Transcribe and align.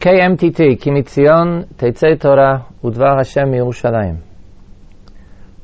KMTT, 0.00 0.60
כי 0.80 0.90
מציון 0.90 1.62
תצא 1.76 2.14
תורה 2.18 2.58
ודבר 2.84 3.18
השם 3.20 3.50
מירושלים. 3.50 4.14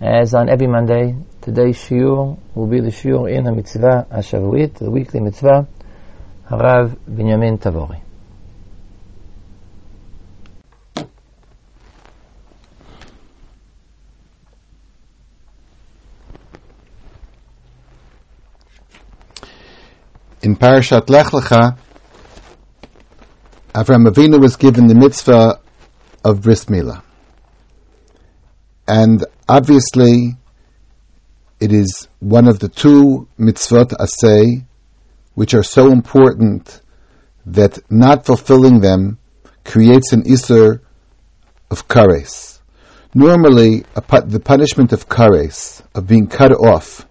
As 0.00 0.34
on 0.34 0.48
every 0.48 0.66
Monday, 0.66 1.14
today's 1.40 1.78
shiur 1.78 2.36
will 2.54 2.66
be 2.66 2.80
the 2.80 2.90
shiur 2.90 3.28
in 3.28 3.44
the 3.44 3.52
mitzvah 3.52 4.06
Hashavuit, 4.12 4.74
the 4.74 4.90
weekly 4.90 5.20
mitzvah, 5.20 5.66
Harav 6.50 6.96
Binyamin 7.08 7.58
Tavori. 7.58 8.00
In 20.41 20.55
Parashat 20.55 21.09
Lech 21.09 21.27
Lecha, 21.27 21.77
Avram 23.73 24.07
Avinu 24.07 24.41
was 24.41 24.55
given 24.55 24.87
the 24.87 24.95
mitzvah 24.95 25.59
of 26.23 26.41
bris 26.41 26.65
milah, 26.65 27.01
and 28.87 29.25
obviously, 29.47 30.35
it 31.59 31.71
is 31.71 32.07
one 32.19 32.47
of 32.47 32.59
the 32.59 32.67
two 32.67 33.27
mitzvot 33.39 33.93
asay, 33.93 34.65
which 35.35 35.53
are 35.53 35.63
so 35.63 35.91
important 35.91 36.81
that 37.45 37.79
not 37.89 38.25
fulfilling 38.25 38.81
them 38.81 39.19
creates 39.63 40.11
an 40.11 40.23
isur 40.23 40.81
of 41.69 41.87
kares. 41.87 42.59
Normally, 43.13 43.85
the 43.93 44.41
punishment 44.43 44.91
of 44.91 45.07
kares, 45.07 45.83
of 45.93 46.07
being 46.07 46.27
cut 46.27 46.51
off, 46.51 47.05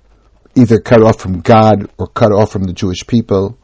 either 0.61 0.79
cut 0.79 1.03
off 1.03 1.21
from 1.21 1.41
God 1.41 1.91
or 1.99 2.07
cut 2.07 2.33
off 2.33 2.53
from 2.53 2.65
the 2.65 2.73
Jewish 2.73 3.07
people, 3.07 3.59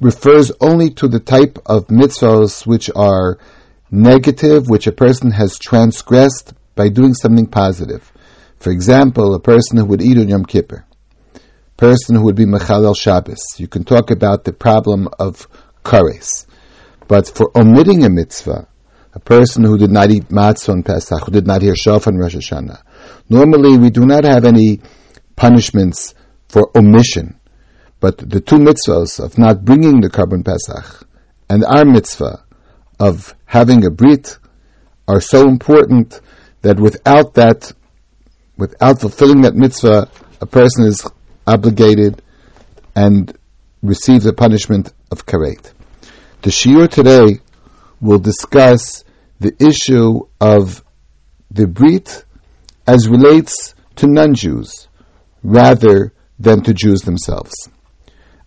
refers 0.00 0.52
only 0.60 0.90
to 0.90 1.08
the 1.08 1.20
type 1.20 1.58
of 1.66 1.86
mitzvahs 1.88 2.66
which 2.66 2.90
are 2.94 3.38
negative, 3.90 4.68
which 4.68 4.86
a 4.86 4.92
person 4.92 5.30
has 5.30 5.58
transgressed 5.58 6.54
by 6.74 6.88
doing 6.88 7.14
something 7.14 7.46
positive. 7.46 8.10
For 8.58 8.70
example, 8.70 9.34
a 9.34 9.40
person 9.40 9.78
who 9.78 9.86
would 9.86 10.02
eat 10.02 10.18
on 10.18 10.28
Yom 10.28 10.44
Kippur, 10.44 10.84
person 11.76 12.14
who 12.14 12.24
would 12.24 12.36
be 12.36 12.46
Mechalel 12.46 12.96
Shabbos. 12.96 13.40
You 13.56 13.68
can 13.68 13.84
talk 13.84 14.10
about 14.10 14.44
the 14.44 14.52
problem 14.52 15.08
of 15.18 15.48
kares. 15.84 16.46
But 17.08 17.28
for 17.28 17.50
omitting 17.56 18.04
a 18.04 18.10
mitzvah, 18.10 18.68
a 19.14 19.20
person 19.20 19.64
who 19.64 19.78
did 19.78 19.90
not 19.90 20.10
eat 20.10 20.28
matzah 20.28 20.68
on 20.68 20.82
Pesach, 20.82 21.24
who 21.24 21.32
did 21.32 21.46
not 21.46 21.62
hear 21.62 21.74
shofar 21.74 22.12
on 22.12 22.18
Rosh 22.18 22.36
Hashanah, 22.36 22.82
Normally, 23.28 23.78
we 23.78 23.90
do 23.90 24.04
not 24.04 24.24
have 24.24 24.44
any 24.44 24.80
punishments 25.40 26.14
for 26.50 26.70
omission, 26.76 27.40
but 27.98 28.18
the 28.18 28.42
two 28.42 28.56
mitzvahs 28.56 29.18
of 29.18 29.38
not 29.38 29.64
bringing 29.64 30.02
the 30.02 30.10
korban 30.10 30.44
Pesach 30.44 31.08
and 31.48 31.64
our 31.64 31.86
mitzvah 31.86 32.44
of 33.00 33.34
having 33.46 33.86
a 33.86 33.90
brit 33.90 34.36
are 35.08 35.20
so 35.22 35.48
important 35.48 36.20
that 36.60 36.78
without 36.78 37.32
that, 37.34 37.72
without 38.58 39.00
fulfilling 39.00 39.40
that 39.40 39.54
mitzvah, 39.54 40.10
a 40.42 40.46
person 40.46 40.84
is 40.84 41.08
obligated 41.46 42.20
and 42.94 43.34
receives 43.82 44.24
the 44.24 44.34
punishment 44.34 44.92
of 45.10 45.24
karet. 45.24 45.72
The 46.42 46.50
shiur 46.50 46.86
today 46.86 47.40
will 47.98 48.18
discuss 48.18 49.04
the 49.38 49.54
issue 49.58 50.20
of 50.38 50.84
the 51.50 51.66
brit 51.66 52.26
as 52.86 53.08
relates 53.08 53.74
to 53.96 54.06
non-Jews 54.06 54.88
rather 55.42 56.12
than 56.38 56.62
to 56.62 56.74
Jews 56.74 57.02
themselves. 57.02 57.52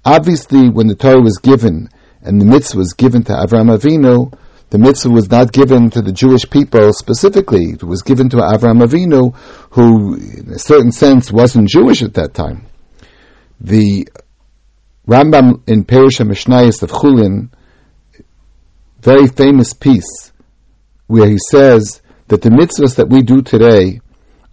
Obviously, 0.05 0.69
when 0.69 0.87
the 0.87 0.95
Torah 0.95 1.21
was 1.21 1.37
given 1.37 1.89
and 2.21 2.39
the 2.39 2.45
mitzvah 2.45 2.77
was 2.77 2.93
given 2.93 3.23
to 3.23 3.33
Avram 3.33 3.75
Avinu, 3.75 4.37
the 4.69 4.79
mitzvah 4.79 5.11
was 5.11 5.29
not 5.29 5.51
given 5.51 5.89
to 5.91 6.01
the 6.01 6.11
Jewish 6.11 6.49
people 6.49 6.91
specifically. 6.93 7.71
It 7.73 7.83
was 7.83 8.01
given 8.01 8.29
to 8.29 8.37
Avram 8.37 8.81
Avinu, 8.81 9.35
who, 9.71 10.15
in 10.15 10.51
a 10.51 10.59
certain 10.59 10.91
sense, 10.91 11.31
wasn't 11.31 11.69
Jewish 11.69 12.01
at 12.01 12.15
that 12.15 12.33
time. 12.33 12.65
The 13.61 14.07
Rambam 15.07 15.67
in 15.67 15.85
Perush 15.85 16.19
Mishnayos 16.25 16.81
of 16.81 16.89
Chulin, 16.91 17.51
very 19.01 19.27
famous 19.27 19.73
piece, 19.73 20.31
where 21.07 21.29
he 21.29 21.37
says 21.51 22.01
that 22.29 22.41
the 22.41 22.49
mitzvahs 22.49 22.95
that 22.95 23.09
we 23.09 23.21
do 23.21 23.41
today 23.41 23.99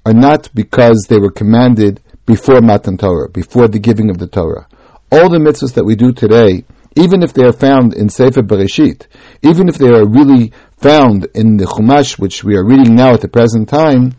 are 0.05 0.13
not 0.13 0.51
because 0.55 1.07
they 1.09 1.19
were 1.19 1.31
commanded 1.31 2.03
before 2.31 2.61
Matan 2.61 2.97
Torah, 2.97 3.29
before 3.29 3.67
the 3.67 3.81
giving 3.81 4.09
of 4.09 4.19
the 4.19 4.29
Torah. 4.29 4.69
All 5.11 5.29
the 5.29 5.39
mitzvahs 5.39 5.75
that 5.75 5.85
we 5.85 5.97
do 5.97 6.13
today, 6.13 6.63
even 6.95 7.25
if 7.25 7.33
they 7.33 7.43
are 7.43 7.53
found 7.53 7.93
in 7.93 8.09
Sefer 8.09 8.43
Bereshit, 8.43 9.09
even 9.43 9.69
if 9.69 9.79
they 9.79 9.89
are 9.89 10.07
really 10.07 10.53
found 10.77 11.27
in 11.35 11.57
the 11.57 11.65
Chumash, 11.65 12.21
which 12.21 12.45
we 12.45 12.55
are 12.55 12.65
reading 12.65 12.95
now 12.95 13.15
at 13.15 13.21
the 13.21 13.27
present 13.27 13.69
time, 13.69 14.15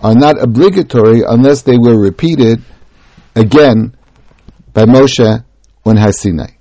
are 0.00 0.14
not 0.14 0.42
obligatory 0.42 1.20
unless 1.20 1.60
they 1.60 1.76
were 1.76 2.00
repeated 2.00 2.62
again 3.36 3.94
by 4.72 4.84
Moshe 4.84 5.44
on 5.84 5.96
Hasinai. 5.96 6.56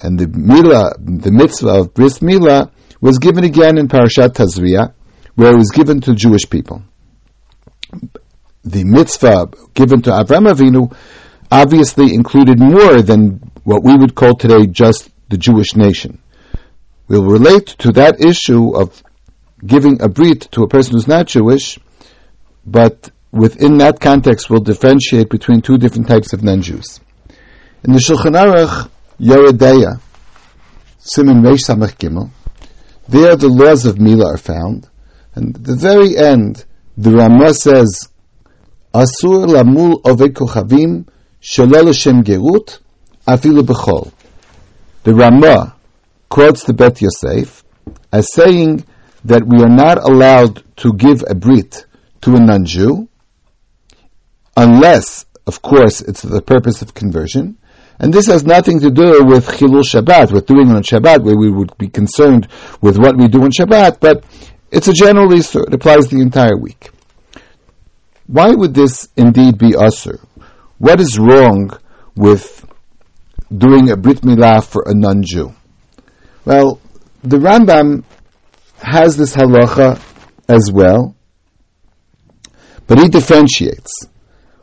And 0.00 0.16
the 0.20 0.28
Mila, 0.28 0.94
the 1.00 1.32
mitzvah 1.32 1.80
of 1.80 1.94
Bris 1.94 2.22
Mila, 2.22 2.70
was 3.00 3.18
given 3.18 3.42
again 3.42 3.76
in 3.76 3.88
Parashat 3.88 4.34
Tazria, 4.34 4.94
where 5.34 5.50
it 5.50 5.58
was 5.58 5.72
given 5.72 6.00
to 6.02 6.14
Jewish 6.14 6.48
people 6.48 6.84
the 8.64 8.84
mitzvah 8.84 9.50
given 9.74 10.02
to 10.02 10.10
Avram 10.10 10.50
Avinu 10.50 10.94
obviously 11.50 12.14
included 12.14 12.60
more 12.60 13.02
than 13.02 13.40
what 13.64 13.82
we 13.82 13.96
would 13.96 14.14
call 14.14 14.36
today 14.36 14.66
just 14.66 15.10
the 15.28 15.38
Jewish 15.38 15.74
nation. 15.74 16.20
We'll 17.08 17.24
relate 17.24 17.66
to 17.78 17.92
that 17.92 18.20
issue 18.20 18.76
of 18.76 19.02
giving 19.64 20.00
a 20.02 20.08
brit 20.08 20.42
to 20.52 20.62
a 20.62 20.68
person 20.68 20.92
who's 20.92 21.08
not 21.08 21.26
Jewish, 21.26 21.78
but 22.64 23.10
within 23.32 23.78
that 23.78 24.00
context 24.00 24.50
we'll 24.50 24.60
differentiate 24.60 25.28
between 25.28 25.60
two 25.60 25.78
different 25.78 26.08
types 26.08 26.32
of 26.32 26.42
non-Jews. 26.42 27.00
In 27.84 27.92
the 27.92 27.98
Shulchan 27.98 28.36
Aruch, 28.36 28.90
Yoredeya, 29.18 30.00
Siman 31.00 31.42
Reish 31.42 31.64
Samach 31.66 31.96
Gimel, 31.96 32.30
there 33.08 33.34
the 33.36 33.48
laws 33.48 33.86
of 33.86 33.98
Mila 33.98 34.34
are 34.34 34.38
found, 34.38 34.88
and 35.34 35.56
at 35.56 35.64
the 35.64 35.76
very 35.76 36.16
end, 36.16 36.64
the 36.96 37.10
Ramah 37.12 37.54
says, 37.54 38.09
Asur 38.92 39.46
lamul 39.46 40.02
oved 40.02 40.32
kochavim 40.32 41.06
shalol 41.40 41.92
gerut 42.24 42.78
afilu 43.26 43.62
b'chol. 43.62 44.12
The 45.04 45.14
Ramah 45.14 45.76
quotes 46.28 46.64
the 46.64 46.72
Bet 46.72 47.00
Yosef 47.00 47.64
as 48.12 48.32
saying 48.32 48.84
that 49.24 49.46
we 49.46 49.62
are 49.62 49.68
not 49.68 49.98
allowed 49.98 50.64
to 50.78 50.92
give 50.92 51.22
a 51.28 51.34
brit 51.34 51.86
to 52.22 52.34
a 52.34 52.40
non-Jew 52.40 53.08
unless, 54.56 55.24
of 55.46 55.62
course, 55.62 56.00
it's 56.00 56.22
for 56.22 56.28
the 56.28 56.42
purpose 56.42 56.82
of 56.82 56.92
conversion. 56.92 57.58
And 57.98 58.12
this 58.12 58.26
has 58.26 58.44
nothing 58.44 58.80
to 58.80 58.90
do 58.90 59.24
with 59.24 59.46
Chilul 59.46 59.84
Shabbat, 59.84 60.32
with 60.32 60.46
doing 60.46 60.70
on 60.70 60.82
Shabbat, 60.82 61.22
where 61.22 61.36
we 61.36 61.50
would 61.50 61.76
be 61.78 61.88
concerned 61.88 62.48
with 62.80 62.98
what 62.98 63.16
we 63.16 63.28
do 63.28 63.42
on 63.42 63.50
Shabbat, 63.50 64.00
but 64.00 64.24
it's 64.70 64.88
a 64.88 64.92
general 64.92 65.28
Isur. 65.28 65.66
It 65.66 65.74
applies 65.74 66.08
the 66.08 66.20
entire 66.20 66.56
week. 66.56 66.90
Why 68.30 68.54
would 68.54 68.74
this 68.74 69.08
indeed 69.16 69.58
be 69.58 69.74
assur? 69.76 70.20
What 70.78 71.00
is 71.00 71.18
wrong 71.18 71.76
with 72.14 72.64
doing 73.50 73.90
a 73.90 73.96
brit 73.96 74.20
milah 74.20 74.62
for 74.62 74.84
a 74.86 74.94
non-Jew? 74.94 75.52
Well, 76.44 76.78
the 77.24 77.38
Rambam 77.38 78.04
has 78.80 79.16
this 79.16 79.34
halacha 79.34 80.00
as 80.48 80.70
well, 80.70 81.16
but 82.86 83.00
he 83.00 83.08
differentiates. 83.08 84.06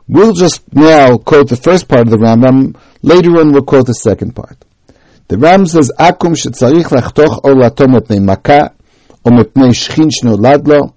We'll 0.07 0.31
just 0.31 0.61
now 0.73 1.17
quote 1.17 1.49
the 1.49 1.57
first 1.57 1.89
part 1.89 2.03
of 2.03 2.09
the 2.09 2.17
Rambam. 2.17 2.77
Later 3.01 3.31
on, 3.31 3.51
we'll 3.51 3.63
quote 3.63 3.87
the 3.87 3.93
second 3.93 4.33
part. 4.33 4.63
The 5.27 5.35
Rambam 5.35 5.67
says, 5.67 5.91
"Akum 5.99 6.35
shetzarich 6.35 6.85
lachtoch 6.85 7.41
or 7.43 7.53
latom 7.55 7.99
mipnei 7.99 8.71
or 9.25 9.31
mipnei 9.33 9.73
shchin 9.75 10.09
shnolad 10.09 10.65
lo, 10.65 10.93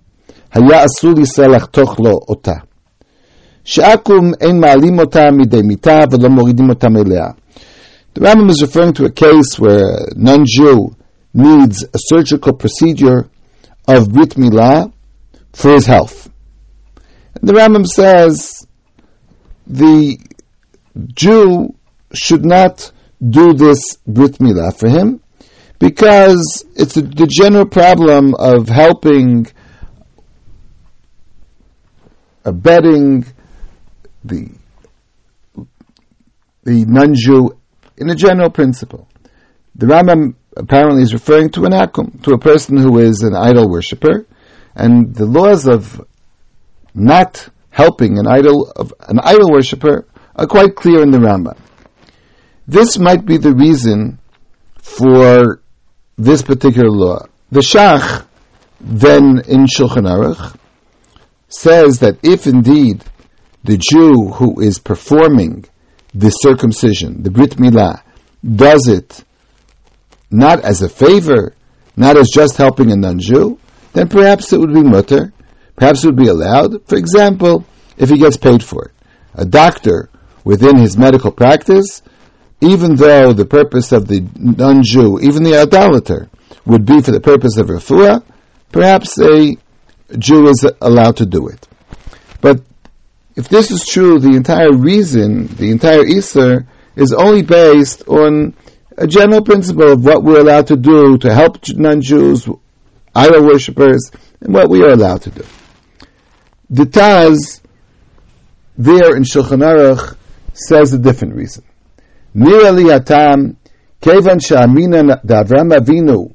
haya 0.50 0.86
asur 0.86 1.14
yisrael 1.16 1.58
lachtoch 1.58 1.98
lo 1.98 2.20
otah." 2.28 2.69
The 3.72 3.82
Rambam 8.16 8.50
is 8.50 8.62
referring 8.62 8.94
to 8.94 9.04
a 9.04 9.12
case 9.12 9.60
where 9.60 9.94
a 9.94 10.14
non-Jew 10.16 10.96
needs 11.32 11.84
a 11.84 11.88
surgical 11.94 12.52
procedure 12.52 13.30
of 13.86 14.12
brit 14.12 14.30
milah 14.30 14.92
for 15.52 15.70
his 15.70 15.86
health. 15.86 16.28
And 17.36 17.48
the 17.48 17.52
Rambam 17.52 17.86
says 17.86 18.66
the 19.68 20.18
Jew 21.14 21.72
should 22.12 22.44
not 22.44 22.90
do 23.20 23.52
this 23.52 23.98
brit 24.04 24.38
milah 24.40 24.76
for 24.76 24.88
him 24.88 25.22
because 25.78 26.64
it's 26.74 26.96
a, 26.96 27.02
the 27.02 27.28
general 27.28 27.66
problem 27.66 28.34
of 28.34 28.68
helping, 28.68 29.46
abetting, 32.44 33.26
the 34.24 34.50
the 36.64 36.84
non-Jew 36.84 37.56
in 37.96 38.10
a 38.10 38.14
general 38.14 38.50
principle. 38.50 39.08
The 39.76 39.86
Rambam 39.86 40.34
apparently 40.56 41.02
is 41.02 41.12
referring 41.12 41.50
to 41.50 41.64
an 41.64 41.72
akum, 41.72 42.22
to 42.24 42.32
a 42.32 42.38
person 42.38 42.76
who 42.76 42.98
is 42.98 43.22
an 43.22 43.34
idol 43.34 43.70
worshipper, 43.70 44.26
and 44.74 45.14
the 45.14 45.26
laws 45.26 45.66
of 45.66 46.04
not 46.94 47.48
helping 47.70 48.18
an 48.18 48.26
idol 48.26 48.70
of 48.76 48.92
an 49.08 49.20
idol 49.22 49.50
worshipper 49.50 50.06
are 50.36 50.46
quite 50.46 50.74
clear 50.74 51.02
in 51.02 51.10
the 51.10 51.18
Rambam. 51.18 51.56
This 52.66 52.98
might 52.98 53.24
be 53.24 53.36
the 53.36 53.54
reason 53.54 54.18
for 54.76 55.60
this 56.16 56.42
particular 56.42 56.90
law. 56.90 57.26
The 57.50 57.60
Shach, 57.60 58.26
then 58.80 59.42
in 59.48 59.66
Shulchan 59.66 60.06
Aruch, 60.06 60.56
says 61.48 61.98
that 62.00 62.18
if 62.22 62.46
indeed 62.46 63.04
the 63.64 63.76
Jew 63.76 64.28
who 64.28 64.60
is 64.60 64.78
performing 64.78 65.64
the 66.14 66.30
circumcision, 66.30 67.22
the 67.22 67.30
Brit 67.30 67.56
Milah, 67.56 68.02
does 68.44 68.88
it 68.88 69.24
not 70.30 70.60
as 70.60 70.82
a 70.82 70.88
favor, 70.88 71.54
not 71.96 72.16
as 72.16 72.30
just 72.32 72.56
helping 72.56 72.90
a 72.90 72.96
non-Jew, 72.96 73.58
then 73.92 74.08
perhaps 74.08 74.52
it 74.52 74.60
would 74.60 74.72
be 74.72 74.82
mutter, 74.82 75.32
perhaps 75.76 76.04
it 76.04 76.08
would 76.08 76.16
be 76.16 76.28
allowed. 76.28 76.86
For 76.86 76.96
example, 76.96 77.64
if 77.96 78.08
he 78.08 78.18
gets 78.18 78.36
paid 78.36 78.62
for 78.62 78.86
it. 78.86 78.92
A 79.34 79.44
doctor 79.44 80.08
within 80.44 80.78
his 80.78 80.96
medical 80.96 81.30
practice, 81.30 82.02
even 82.60 82.94
though 82.96 83.32
the 83.32 83.44
purpose 83.44 83.92
of 83.92 84.08
the 84.08 84.26
non-Jew, 84.34 85.20
even 85.20 85.42
the 85.42 85.56
idolater, 85.56 86.28
would 86.64 86.84
be 86.84 87.00
for 87.00 87.10
the 87.10 87.20
purpose 87.20 87.56
of 87.56 87.66
refuah, 87.66 88.22
perhaps 88.72 89.18
a 89.20 89.56
Jew 90.18 90.48
is 90.48 90.66
allowed 90.80 91.18
to 91.18 91.26
do 91.26 91.48
it. 91.48 91.68
But 92.40 92.62
if 93.40 93.48
this 93.48 93.70
is 93.70 93.86
true, 93.86 94.18
the 94.18 94.36
entire 94.36 94.70
reason, 94.70 95.46
the 95.46 95.70
entire 95.70 96.04
issur, 96.04 96.66
is 96.94 97.14
only 97.14 97.40
based 97.40 98.06
on 98.06 98.54
a 98.98 99.06
general 99.06 99.42
principle 99.42 99.92
of 99.92 100.04
what 100.04 100.22
we're 100.22 100.40
allowed 100.40 100.66
to 100.66 100.76
do 100.76 101.16
to 101.16 101.32
help 101.32 101.56
non-Jews, 101.68 102.46
idol 103.14 103.46
worshippers, 103.46 104.10
and 104.42 104.52
what 104.52 104.68
we 104.68 104.82
are 104.82 104.90
allowed 104.90 105.22
to 105.22 105.30
do. 105.30 105.42
The 106.68 106.84
Taz, 106.84 107.62
there 108.76 109.16
in 109.16 109.22
Shulchan 109.22 109.64
Aruch, 109.64 110.16
says 110.52 110.92
a 110.92 110.98
different 110.98 111.34
reason. 111.34 111.64
Nira 112.36 112.94
atam, 112.94 113.56
kevan 114.02 114.38
she'amina 114.38 115.24
d'Avram 115.24 115.72
Avinu, 115.72 116.34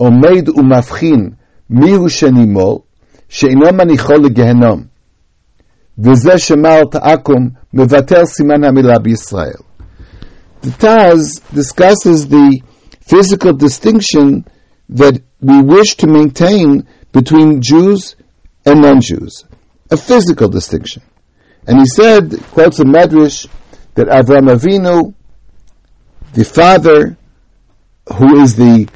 omeid 0.00 0.46
umafchin, 0.46 1.36
mihu 1.68 2.08
shenimol, 2.08 2.84
she'ino 3.28 3.72
manichol 3.72 4.26
gehenom. 4.28 4.88
וזה 5.99 6.37
שמר 6.37 6.81
תעקום 6.91 7.49
מבטל 7.73 8.25
סימן 8.25 8.63
המילה 8.63 8.99
בישראל. 8.99 9.61
The 10.61 10.71
Taz 10.71 11.41
discusses 11.53 12.27
the 12.27 12.61
physical 13.01 13.53
distinction 13.53 14.45
that 14.89 15.21
we 15.41 15.61
wish 15.61 15.95
to 15.95 16.07
maintain 16.07 16.85
between 17.13 17.61
Jews 17.61 18.15
and 18.65 18.81
non-Jews. 18.81 19.45
A 19.91 19.97
physical 19.97 20.49
distinction. 20.49 21.01
And 21.65 21.79
he 21.79 21.85
said, 21.85 22.33
quotes 22.51 22.79
a 22.79 22.83
Medrash, 22.83 23.47
that 23.95 24.07
Avram 24.07 24.49
Avinu, 24.53 25.13
the 26.33 26.43
father, 26.43 27.17
who 28.17 28.41
is 28.41 28.55
the 28.55 28.87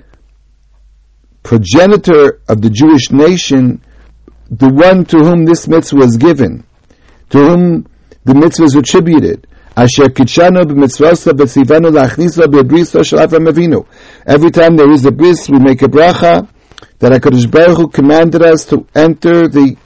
progenitor 1.44 2.42
of 2.48 2.62
the 2.62 2.70
Jewish 2.70 3.12
nation, 3.12 3.82
the 4.50 4.70
one 4.70 5.06
to 5.06 5.18
whom 5.18 5.46
this 5.46 5.68
mitzvah 5.68 5.98
was 5.98 6.18
given, 6.18 6.66
to 7.31 7.39
whom 7.39 7.87
the 8.25 8.35
mitzvah 8.35 8.65
is 8.65 8.75
attributed. 8.75 9.47
Every 9.77 9.89
time 14.51 14.77
there 14.77 14.91
is 14.91 15.07
a 15.07 15.13
bris, 15.13 15.49
we 15.49 15.59
make 15.61 15.83
a 15.83 15.87
bracha 15.87 16.49
that 16.99 17.13
HaKadosh 17.13 17.51
Baruch 17.51 17.79
Hu 17.79 17.89
commanded 17.89 18.43
us 18.43 18.65
to 18.67 18.87
enter 18.95 19.47
the 19.47 19.77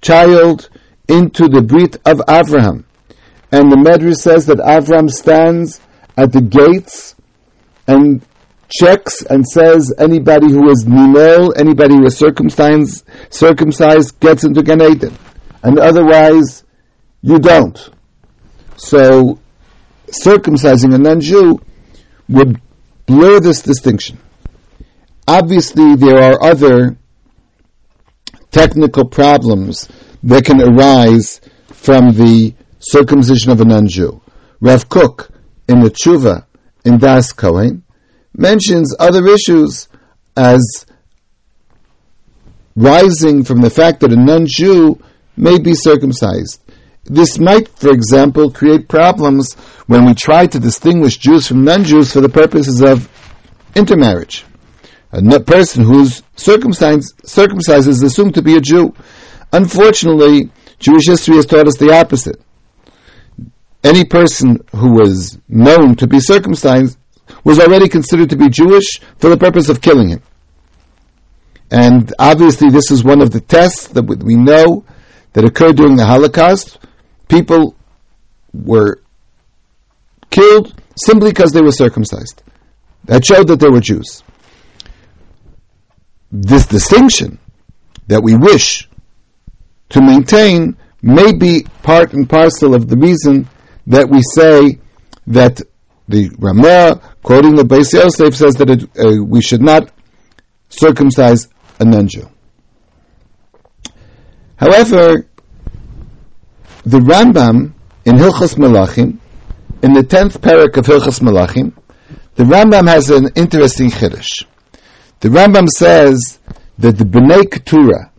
child 0.00 0.68
into 1.08 1.48
the 1.48 1.62
brit 1.62 1.96
of 2.06 2.18
Avraham. 2.18 2.84
And 3.50 3.70
the 3.70 3.76
Medrash 3.76 4.16
says 4.16 4.46
that 4.46 4.58
Avraham 4.58 5.10
stands 5.10 5.80
at 6.16 6.32
the 6.32 6.40
gates 6.40 7.14
and 7.86 8.24
checks 8.68 9.22
and 9.22 9.46
says 9.46 9.92
anybody 9.98 10.50
who 10.50 10.70
is 10.70 10.84
nimel, 10.86 11.54
anybody 11.56 11.94
who 11.94 12.06
is 12.06 12.16
circumcised, 12.16 13.04
circumcised 13.30 14.18
gets 14.20 14.44
into 14.44 14.62
Gan 14.62 14.82
Eden, 14.82 15.16
and 15.64 15.78
otherwise 15.78 16.62
you 17.22 17.38
don't. 17.38 17.90
So 18.76 19.40
circumcising 20.06 20.94
a 20.94 20.98
non-Jew 20.98 21.58
would 22.28 22.60
blur 23.06 23.40
this 23.40 23.62
distinction. 23.62 24.18
Obviously, 25.26 25.96
there 25.96 26.18
are 26.22 26.42
other 26.42 26.96
technical 28.50 29.06
problems 29.06 29.88
that 30.22 30.44
can 30.44 30.60
arise 30.60 31.40
from 31.68 32.12
the 32.12 32.54
circumcision 32.78 33.50
of 33.50 33.60
a 33.60 33.64
non-Jew. 33.64 34.20
Rav 34.60 34.88
Kook 34.88 35.30
in 35.66 35.80
the 35.80 35.90
Tshuva 35.90 36.44
in 36.84 36.98
Das 36.98 37.32
Kohen 37.32 37.82
mentions 38.36 38.94
other 38.98 39.26
issues 39.26 39.88
as 40.36 40.84
rising 42.76 43.44
from 43.44 43.62
the 43.62 43.70
fact 43.70 44.00
that 44.00 44.12
a 44.12 44.16
non-Jew 44.16 45.00
may 45.36 45.58
be 45.58 45.74
circumcised. 45.74 46.60
This 47.04 47.38
might, 47.38 47.68
for 47.68 47.90
example, 47.90 48.50
create 48.50 48.88
problems 48.88 49.54
when 49.86 50.06
we 50.06 50.14
try 50.14 50.46
to 50.46 50.58
distinguish 50.58 51.18
Jews 51.18 51.46
from 51.46 51.64
non-Jews 51.64 52.12
for 52.12 52.20
the 52.20 52.28
purposes 52.28 52.80
of 52.80 53.08
intermarriage. 53.74 54.44
A 55.12 55.40
person 55.40 55.84
who's 55.84 56.22
circumcised, 56.36 57.14
circumcised 57.24 57.88
is 57.88 58.02
assumed 58.02 58.34
to 58.34 58.42
be 58.42 58.56
a 58.56 58.60
Jew. 58.60 58.94
Unfortunately, 59.52 60.50
Jewish 60.78 61.06
history 61.06 61.36
has 61.36 61.46
taught 61.46 61.68
us 61.68 61.76
the 61.76 61.92
opposite. 61.92 62.40
Any 63.84 64.04
person 64.04 64.60
who 64.72 64.94
was 64.94 65.38
known 65.46 65.94
to 65.96 66.06
be 66.06 66.18
circumcised 66.18 66.98
was 67.44 67.60
already 67.60 67.88
considered 67.88 68.30
to 68.30 68.36
be 68.36 68.48
Jewish 68.48 69.00
for 69.18 69.28
the 69.28 69.36
purpose 69.36 69.68
of 69.68 69.82
killing 69.82 70.08
him. 70.08 70.22
And 71.70 72.12
obviously, 72.18 72.70
this 72.70 72.90
is 72.90 73.04
one 73.04 73.20
of 73.20 73.30
the 73.30 73.40
tests 73.40 73.88
that 73.88 74.04
we 74.04 74.36
know 74.36 74.84
that 75.34 75.44
occurred 75.44 75.76
during 75.76 75.96
the 75.96 76.06
Holocaust. 76.06 76.78
People 77.28 77.76
were 78.52 79.02
killed 80.30 80.74
simply 80.96 81.30
because 81.30 81.52
they 81.52 81.60
were 81.60 81.72
circumcised. 81.72 82.42
That 83.04 83.24
showed 83.24 83.48
that 83.48 83.60
they 83.60 83.68
were 83.68 83.80
Jews. 83.80 84.22
This 86.32 86.66
distinction 86.66 87.38
that 88.06 88.22
we 88.22 88.34
wish 88.34 88.88
to 89.90 90.00
maintain 90.00 90.76
may 91.02 91.32
be 91.32 91.64
part 91.82 92.12
and 92.12 92.28
parcel 92.28 92.74
of 92.74 92.88
the 92.88 92.96
reason 92.96 93.48
that 93.86 94.08
we 94.08 94.22
say 94.34 94.78
that 95.26 95.60
the 96.08 96.30
Ramah, 96.38 97.00
quoting 97.22 97.54
the 97.54 97.62
Beis 97.62 97.92
Yosef, 97.92 98.34
says 98.34 98.54
that 98.56 98.70
it, 98.70 98.82
uh, 98.98 99.22
we 99.22 99.40
should 99.40 99.62
not 99.62 99.92
circumcise 100.68 101.48
a 101.80 101.84
non-Jew. 101.84 102.28
However, 104.64 105.26
the 106.86 106.98
Rambam 106.98 107.74
in 108.06 108.14
Hilchas 108.14 108.54
Malachim, 108.54 109.18
in 109.82 109.92
the 109.92 110.02
tenth 110.02 110.40
parak 110.40 110.78
of 110.78 110.86
Hilchas 110.86 111.20
Malachim, 111.20 111.74
the 112.36 112.44
Rambam 112.44 112.88
has 112.88 113.10
an 113.10 113.28
interesting 113.34 113.90
chiddush. 113.90 114.46
The 115.20 115.28
Rambam 115.28 115.68
says 115.68 116.38
that 116.78 116.96
the 116.96 117.04
Bnei 117.04 117.50
Keturah, 117.50 118.10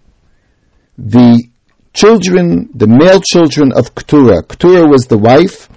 the 1.00 1.44
children, 1.96 2.70
the 2.76 2.86
male 2.86 3.22
children 3.22 3.72
of 3.72 3.96
Keturah, 3.96 4.44
Keturah 4.44 4.88
was 4.88 5.08
the 5.08 5.18
wife 5.18 5.68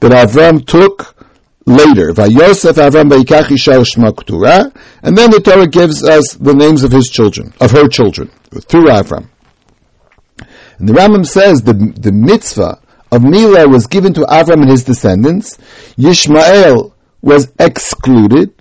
that 0.00 0.12
Avram 0.12 0.66
took 0.66 1.16
later. 1.64 2.12
Vayosef 2.12 2.74
Avram 2.74 3.08
Vayikachi 3.08 3.56
Shma 3.56 4.14
Keturah, 4.14 4.70
and 5.02 5.16
then 5.16 5.30
the 5.30 5.40
Torah 5.40 5.66
gives 5.66 6.04
us 6.06 6.34
the 6.34 6.52
names 6.52 6.84
of 6.84 6.92
his 6.92 7.08
children, 7.08 7.54
of 7.58 7.70
her 7.70 7.88
children, 7.88 8.30
through 8.68 8.88
Avram. 8.88 9.30
And 10.80 10.88
the 10.88 10.94
Rambam 10.94 11.26
says 11.26 11.60
the, 11.60 11.74
the 11.74 12.10
mitzvah 12.10 12.80
of 13.12 13.22
Mila 13.22 13.68
was 13.68 13.86
given 13.86 14.14
to 14.14 14.22
Avram 14.22 14.62
and 14.62 14.70
his 14.70 14.82
descendants. 14.82 15.58
Yishmael 15.98 16.94
was 17.20 17.52
excluded, 17.58 18.54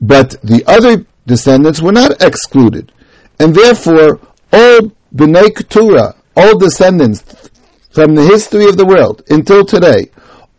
but 0.00 0.36
the 0.42 0.64
other 0.66 1.04
descendants 1.26 1.82
were 1.82 1.92
not 1.92 2.22
excluded. 2.22 2.92
And 3.38 3.54
therefore, 3.54 4.20
all 4.50 4.92
B'nai 5.14 5.54
Keturah, 5.54 6.14
all 6.34 6.58
descendants 6.58 7.50
from 7.90 8.14
the 8.14 8.24
history 8.24 8.64
of 8.64 8.78
the 8.78 8.86
world 8.86 9.22
until 9.28 9.66
today, 9.66 10.10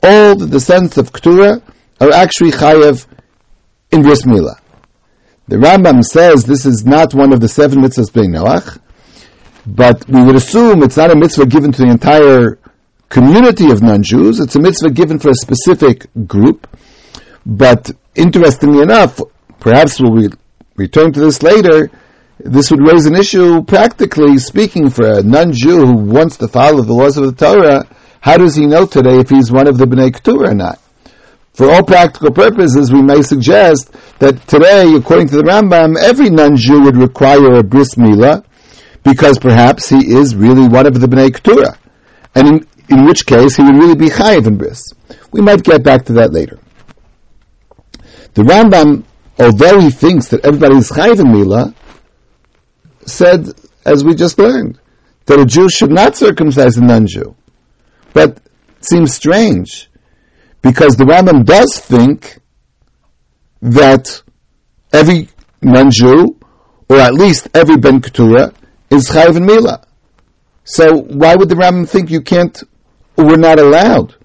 all 0.03 0.35
the 0.35 0.45
descendants 0.45 0.97
of 0.97 1.11
Keturah 1.11 1.63
are 1.99 2.11
actually 2.11 2.51
Chayev 2.51 3.07
in 3.91 4.03
Bris 4.03 4.21
Milah. 4.21 4.59
The 5.47 5.55
Rambam 5.55 6.03
says 6.03 6.43
this 6.43 6.67
is 6.67 6.85
not 6.85 7.15
one 7.15 7.33
of 7.33 7.39
the 7.39 7.47
seven 7.47 7.79
mitzvahs 7.79 8.11
Bnei 8.11 8.37
Noach. 8.37 8.79
But 9.67 10.07
we 10.07 10.23
would 10.23 10.37
assume 10.37 10.81
it's 10.81 10.95
not 10.95 11.11
a 11.11 11.15
mitzvah 11.15 11.45
given 11.45 11.73
to 11.73 11.81
the 11.81 11.89
entire 11.89 12.57
community 13.09 13.69
of 13.69 13.83
non-Jews. 13.83 14.39
It's 14.39 14.55
a 14.55 14.61
mitzvah 14.61 14.91
given 14.91 15.19
for 15.19 15.29
a 15.29 15.33
specific 15.33 16.07
group. 16.25 16.67
But 17.45 17.91
interestingly 18.15 18.81
enough, 18.81 19.19
perhaps 19.59 19.99
we'll 19.99 20.29
return 20.77 21.11
to 21.11 21.19
this 21.19 21.43
later, 21.43 21.91
this 22.39 22.71
would 22.71 22.87
raise 22.87 23.07
an 23.07 23.15
issue, 23.15 23.61
practically 23.63 24.37
speaking, 24.37 24.89
for 24.89 25.05
a 25.05 25.23
non-Jew 25.23 25.81
who 25.85 25.95
wants 25.97 26.37
to 26.37 26.47
follow 26.47 26.81
the 26.81 26.93
laws 26.93 27.17
of 27.17 27.25
the 27.25 27.33
Torah. 27.33 27.85
How 28.21 28.37
does 28.37 28.55
he 28.55 28.65
know 28.65 28.85
today 28.85 29.19
if 29.19 29.29
he's 29.29 29.51
one 29.51 29.67
of 29.67 29.77
the 29.77 29.85
Bnei 29.85 30.13
Keturah 30.13 30.51
or 30.51 30.53
not? 30.53 30.79
For 31.53 31.69
all 31.69 31.83
practical 31.83 32.31
purposes, 32.31 32.93
we 32.93 33.01
may 33.01 33.21
suggest 33.21 33.91
that 34.19 34.47
today, 34.47 34.93
according 34.95 35.27
to 35.29 35.37
the 35.37 35.43
Rambam, 35.43 35.97
every 35.97 36.29
non-Jew 36.29 36.83
would 36.83 36.95
require 36.95 37.55
a 37.55 37.63
bris 37.63 37.95
milah, 37.95 38.45
because 39.09 39.39
perhaps 39.39 39.87
he 39.87 40.11
is 40.13 40.35
really 40.35 40.67
one 40.67 40.85
of 40.85 40.99
the 40.99 41.07
Bnei 41.07 41.33
Keturah. 41.33 41.77
And 42.35 42.47
in, 42.47 42.67
in 42.89 43.05
which 43.05 43.25
case, 43.25 43.55
he 43.55 43.63
would 43.63 43.75
really 43.75 43.95
be 43.95 44.09
chayiv 44.09 44.47
in 44.47 44.57
bris. 44.57 44.83
We 45.31 45.41
might 45.41 45.63
get 45.63 45.81
back 45.81 46.05
to 46.05 46.13
that 46.13 46.33
later. 46.33 46.59
The 48.33 48.43
Rambam, 48.43 49.05
although 49.39 49.79
he 49.79 49.91
thinks 49.91 50.27
that 50.29 50.45
everybody 50.45 50.75
is 50.75 50.89
chayiv 50.89 51.19
in 51.19 51.27
milah, 51.27 51.73
said, 53.05 53.47
as 53.85 54.03
we 54.03 54.13
just 54.13 54.37
learned, 54.39 54.79
that 55.25 55.39
a 55.39 55.45
Jew 55.45 55.69
should 55.69 55.91
not 55.91 56.17
circumcise 56.17 56.75
a 56.77 56.81
non-Jew. 56.81 57.33
But 58.13 58.41
it 58.77 58.85
seems 58.85 59.13
strange, 59.13 59.89
because 60.61 60.97
the 60.97 61.05
Rambam 61.05 61.45
does 61.45 61.79
think 61.79 62.39
that 63.61 64.21
every 64.91 65.29
non-Jew, 65.61 66.37
or 66.89 66.97
at 66.97 67.13
least 67.13 67.47
every 67.53 67.77
Ben 67.77 68.01
Keturah, 68.01 68.53
is 68.89 69.09
Chayiv 69.09 69.37
and 69.37 69.45
Mila. 69.45 69.83
So 70.63 70.97
why 70.97 71.35
would 71.35 71.49
the 71.49 71.55
Rambam 71.55 71.87
think 71.87 72.09
you 72.09 72.21
can't, 72.21 72.61
we're 73.15 73.37
not 73.37 73.59
allowed 73.59 74.15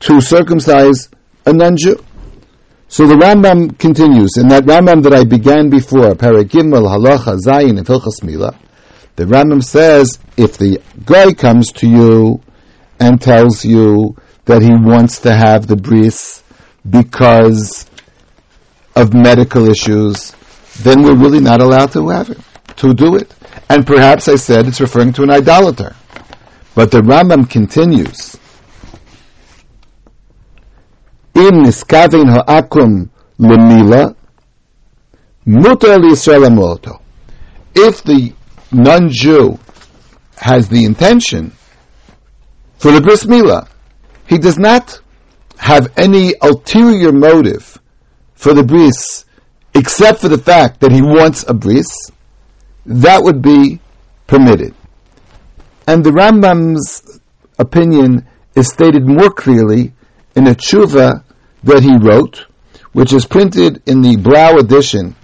to 0.00 0.20
circumcise 0.20 1.08
a 1.44 1.52
non-Jew? 1.52 2.02
So 2.88 3.06
the 3.06 3.14
Rambam 3.14 3.78
continues, 3.78 4.36
in 4.36 4.48
that 4.48 4.64
Rambam 4.64 5.02
that 5.02 5.12
I 5.12 5.24
began 5.24 5.68
before, 5.68 6.14
Paragimel, 6.14 6.86
Halacha, 6.86 7.38
Zayin, 7.40 7.78
and 7.78 8.22
Mila, 8.24 8.58
the 9.16 9.24
Rambam 9.24 9.62
says, 9.62 10.18
if 10.36 10.58
the 10.58 10.80
guy 11.04 11.32
comes 11.32 11.72
to 11.72 11.88
you 11.88 12.40
and 13.00 13.20
tells 13.20 13.64
you 13.64 14.16
that 14.44 14.62
he 14.62 14.70
wants 14.70 15.20
to 15.20 15.34
have 15.34 15.66
the 15.66 15.76
bris 15.76 16.42
because 16.88 17.86
of 18.94 19.14
medical 19.14 19.68
issues, 19.68 20.34
then 20.80 21.02
we're 21.02 21.16
really 21.16 21.40
not 21.40 21.60
allowed 21.60 21.92
to 21.92 22.08
have 22.08 22.30
it, 22.30 22.38
to 22.76 22.94
do 22.94 23.16
it. 23.16 23.34
And 23.68 23.86
perhaps 23.86 24.28
I 24.28 24.36
said 24.36 24.66
it's 24.66 24.80
referring 24.80 25.12
to 25.14 25.22
an 25.22 25.30
idolater. 25.30 25.94
But 26.74 26.90
the 26.90 27.00
Rambam 27.00 27.48
continues. 27.48 28.36
Im 31.34 31.62
niskavin 31.64 32.28
ha'akum 32.30 33.10
lemila 33.38 34.14
If 37.74 38.02
the 38.04 38.32
non-Jew 38.72 39.58
has 40.36 40.68
the 40.68 40.84
intention 40.84 41.52
for 42.78 42.92
the 42.92 43.00
bris 43.00 43.26
mila, 43.26 43.68
he 44.26 44.38
does 44.38 44.58
not 44.58 45.00
have 45.58 45.92
any 45.96 46.34
ulterior 46.42 47.12
motive 47.12 47.78
for 48.34 48.52
the 48.52 48.62
bris, 48.62 49.24
except 49.74 50.20
for 50.20 50.28
the 50.28 50.38
fact 50.38 50.80
that 50.80 50.92
he 50.92 51.02
wants 51.02 51.44
a 51.48 51.54
bris 51.54 52.10
that 52.86 53.22
would 53.22 53.42
be 53.42 53.80
permitted. 54.26 54.74
And 55.86 56.04
the 56.04 56.10
Rambam's 56.10 57.20
opinion 57.58 58.26
is 58.54 58.68
stated 58.68 59.06
more 59.06 59.30
clearly 59.30 59.92
in 60.34 60.46
a 60.46 60.54
tshuva 60.54 61.24
that 61.62 61.82
he 61.82 61.96
wrote, 61.96 62.46
which 62.92 63.12
is 63.12 63.24
printed 63.26 63.82
in 63.86 64.02
the 64.02 64.16
Blau 64.16 64.56
edition 64.58 65.16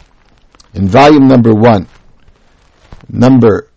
in 0.75 0.89
volume 0.89 1.29
number 1.29 1.53
one, 1.53 1.89
number 3.09 3.69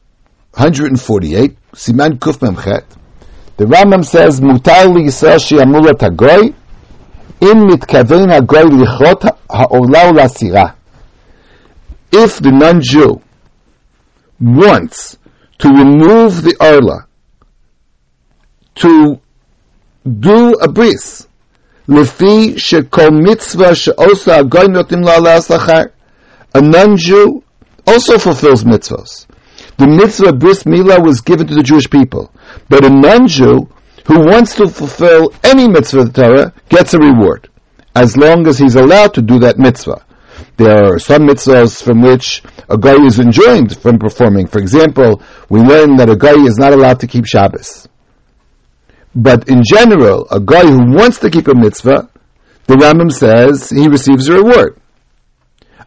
148, 0.55 1.57
Siman 1.73 2.19
Kuf 2.19 2.39
Memchet. 2.39 2.83
The 3.57 3.65
Rambam 3.65 4.05
says, 4.05 4.39
"Mutar 4.41 4.93
li 4.93 5.05
Yisrael 5.05 5.39
shi'amul 5.39 5.93
tagoy, 5.93 6.53
im 7.41 7.67
mitkaven 7.67 8.29
hagoy 8.29 8.63
lichot 8.63 9.37
ha'ola 9.49 10.11
u'lasira." 10.11 10.75
If 12.11 12.39
the 12.39 12.51
non-Jew 12.51 13.21
wants 14.39 15.17
to 15.59 15.69
remove 15.69 16.41
the 16.43 16.55
arla, 16.59 17.07
to 18.75 19.19
do 20.03 20.53
a 20.53 20.67
bris, 20.67 21.27
lefi 21.87 22.55
shekol 22.55 23.21
mitzvah 23.23 23.75
she'osa 23.75 24.43
agoy 24.43 24.67
notim 24.67 25.03
la'ala 25.03 25.91
A 26.55 26.61
non-Jew 26.61 27.43
also 27.87 28.17
fulfills 28.17 28.63
mitzvahs. 28.63 29.25
The 29.77 29.87
mitzvah 29.87 30.33
bris 30.33 30.63
milah 30.63 31.03
was 31.03 31.21
given 31.21 31.47
to 31.47 31.55
the 31.55 31.63
Jewish 31.63 31.89
people, 31.89 32.31
but 32.69 32.85
a 32.85 32.89
non-Jew 32.89 33.67
who 34.05 34.19
wants 34.19 34.55
to 34.55 34.67
fulfill 34.67 35.33
any 35.43 35.67
mitzvah 35.67 36.01
of 36.01 36.13
the 36.13 36.23
Torah 36.23 36.53
gets 36.69 36.93
a 36.93 36.99
reward, 36.99 37.49
as 37.95 38.17
long 38.17 38.47
as 38.47 38.59
he's 38.59 38.75
allowed 38.75 39.13
to 39.15 39.21
do 39.21 39.39
that 39.39 39.57
mitzvah. 39.57 40.05
There 40.57 40.93
are 40.93 40.99
some 40.99 41.23
mitzvahs 41.23 41.81
from 41.81 42.01
which 42.01 42.43
a 42.73 42.77
guy 42.77 42.97
is 43.05 43.19
enjoined 43.19 43.77
from 43.77 43.99
performing. 43.99 44.47
For 44.47 44.57
example, 44.57 45.21
we 45.47 45.59
learn 45.59 45.95
that 45.97 46.09
a 46.09 46.17
guy 46.17 46.33
is 46.43 46.57
not 46.57 46.73
allowed 46.73 46.99
to 47.01 47.07
keep 47.07 47.25
Shabbos. 47.27 47.87
But 49.13 49.47
in 49.47 49.61
general, 49.63 50.27
a 50.31 50.39
guy 50.39 50.65
who 50.65 50.91
wants 50.91 51.19
to 51.19 51.29
keep 51.29 51.47
a 51.47 51.53
mitzvah, 51.53 52.09
the 52.65 52.73
Rambam 52.73 53.11
says 53.11 53.69
he 53.69 53.87
receives 53.87 54.27
a 54.27 54.33
reward. 54.33 54.79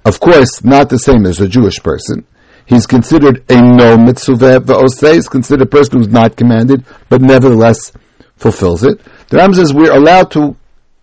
Of 0.04 0.20
course, 0.20 0.62
not 0.62 0.88
the 0.88 0.98
same 0.98 1.26
as 1.26 1.40
a 1.40 1.48
Jewish 1.48 1.82
person. 1.82 2.24
He's 2.66 2.86
considered 2.86 3.44
a 3.50 3.60
no 3.60 3.96
mitzvah 3.96 4.60
v'osei. 4.60 5.14
He's 5.14 5.28
considered 5.28 5.66
a 5.66 5.70
person 5.70 5.98
who's 5.98 6.08
not 6.08 6.36
commanded, 6.36 6.84
but 7.08 7.20
nevertheless 7.20 7.90
fulfills 8.36 8.84
it. 8.84 9.00
The 9.28 9.38
Rambam 9.38 9.56
says 9.56 9.74
we're 9.74 9.96
allowed 9.96 10.30
to 10.32 10.56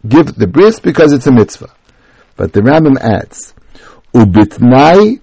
give 0.07 0.35
the 0.35 0.47
bris 0.47 0.79
because 0.79 1.11
it's 1.11 1.27
a 1.27 1.31
mitzvah. 1.31 1.73
But 2.37 2.53
the 2.53 2.61
Rambam 2.61 2.97
adds, 2.99 3.53
ubitnai 4.13 5.19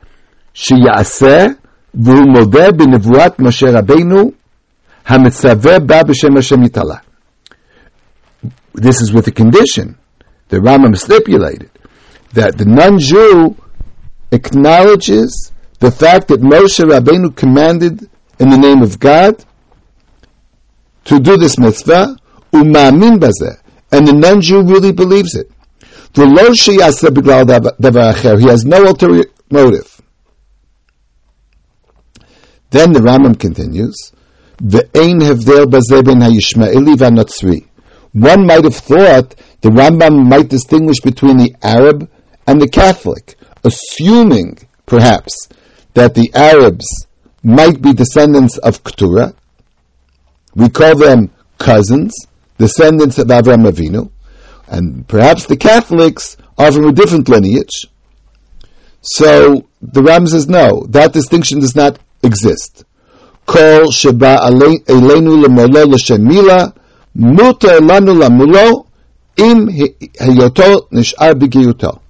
sheyaseh 0.55 1.59
v'hu 1.97 2.25
modeh 2.35 2.71
b'nevuat 2.71 3.37
Moshe 3.37 3.67
Rabbeinu 3.73 4.35
this 8.75 9.01
is 9.01 9.13
with 9.13 9.25
the 9.25 9.33
condition, 9.33 9.99
the 10.49 10.59
Rambam 10.59 10.97
stipulated, 10.97 11.71
that 12.33 12.57
the 12.57 12.65
non-Jew 12.65 13.57
acknowledges 14.31 15.53
the 15.81 15.91
fact 15.91 16.29
that 16.29 16.41
Moshe 16.41 16.79
Rabbeinu 16.79 17.35
commanded 17.35 18.09
in 18.39 18.51
the 18.51 18.57
name 18.57 18.83
of 18.83 19.01
God 19.01 19.45
to 21.07 21.19
do 21.19 21.37
this 21.37 21.59
mitzvah, 21.59 22.17
umamin 22.53 23.19
bazeh, 23.19 23.61
and 23.91 24.07
the 24.07 24.13
non-Jew 24.13 24.63
really 24.63 24.93
believes 24.93 25.35
it. 25.35 25.51
He 26.15 26.23
has 28.49 28.65
no 28.65 28.85
ulterior 28.85 29.25
motive. 29.51 30.00
Then 32.71 32.93
the 32.93 33.01
Rambam 33.01 33.39
continues, 33.39 34.13
Ve'ein 34.63 35.21
hevdel 35.21 35.67
bazeh 35.67 36.05
ben 36.05 36.21
ha'yishmaeli. 36.21 37.67
One 38.13 38.47
might 38.47 38.65
have 38.65 38.77
thought 38.77 39.35
the 39.61 39.71
Rambam 39.71 40.29
might 40.29 40.49
distinguish 40.49 41.01
between 41.01 41.39
the 41.39 41.55
Arab 41.63 42.09
and 42.47 42.61
the 42.61 42.69
Catholic, 42.69 43.37
assuming, 43.65 44.59
perhaps, 44.87 45.49
that 45.95 46.15
the 46.15 46.31
Arabs 46.35 46.87
might 47.43 47.81
be 47.81 47.93
descendants 47.93 48.59
of 48.59 48.85
Keturah. 48.85 49.35
We 50.55 50.69
call 50.69 50.97
them 50.97 51.31
cousins, 51.59 52.15
descendants 52.59 53.19
of 53.19 53.29
Avraham 53.29 53.69
Avinu, 53.69 54.11
and 54.69 55.07
perhaps 55.09 55.47
the 55.47 55.57
Catholics 55.57 56.37
are 56.59 56.71
from 56.71 56.87
a 56.87 56.93
different 56.93 57.29
lineage. 57.29 57.87
So 59.01 59.69
the 59.81 60.03
Ram 60.03 60.27
says 60.27 60.49
no, 60.49 60.85
that 60.91 61.13
distinction 61.13 61.61
does 61.61 61.75
not 61.75 61.99
exist. 62.23 62.85
Kol 63.47 63.91
sheba 63.91 64.37
aleinu 64.43 65.43
lemolo 65.43 65.87
l'shemila 65.87 66.73
muter 67.17 67.81
lanu 67.81 68.15
lamulo 68.15 68.87
im 69.37 69.69
heyoto 69.69 70.89
nishar 70.93 71.35
b'giyuto. 71.35 72.01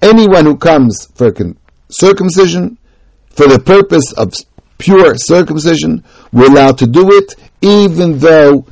Anyone 0.00 0.44
who 0.44 0.56
comes 0.56 1.06
for 1.14 1.32
circumcision, 1.90 2.78
for 3.30 3.48
the 3.48 3.58
purpose 3.58 4.12
of 4.12 4.32
pure 4.78 5.16
circumcision, 5.16 6.04
we're 6.32 6.46
allowed 6.46 6.78
to 6.78 6.86
do 6.86 7.10
it, 7.12 7.34
even 7.60 8.18
though 8.18 8.64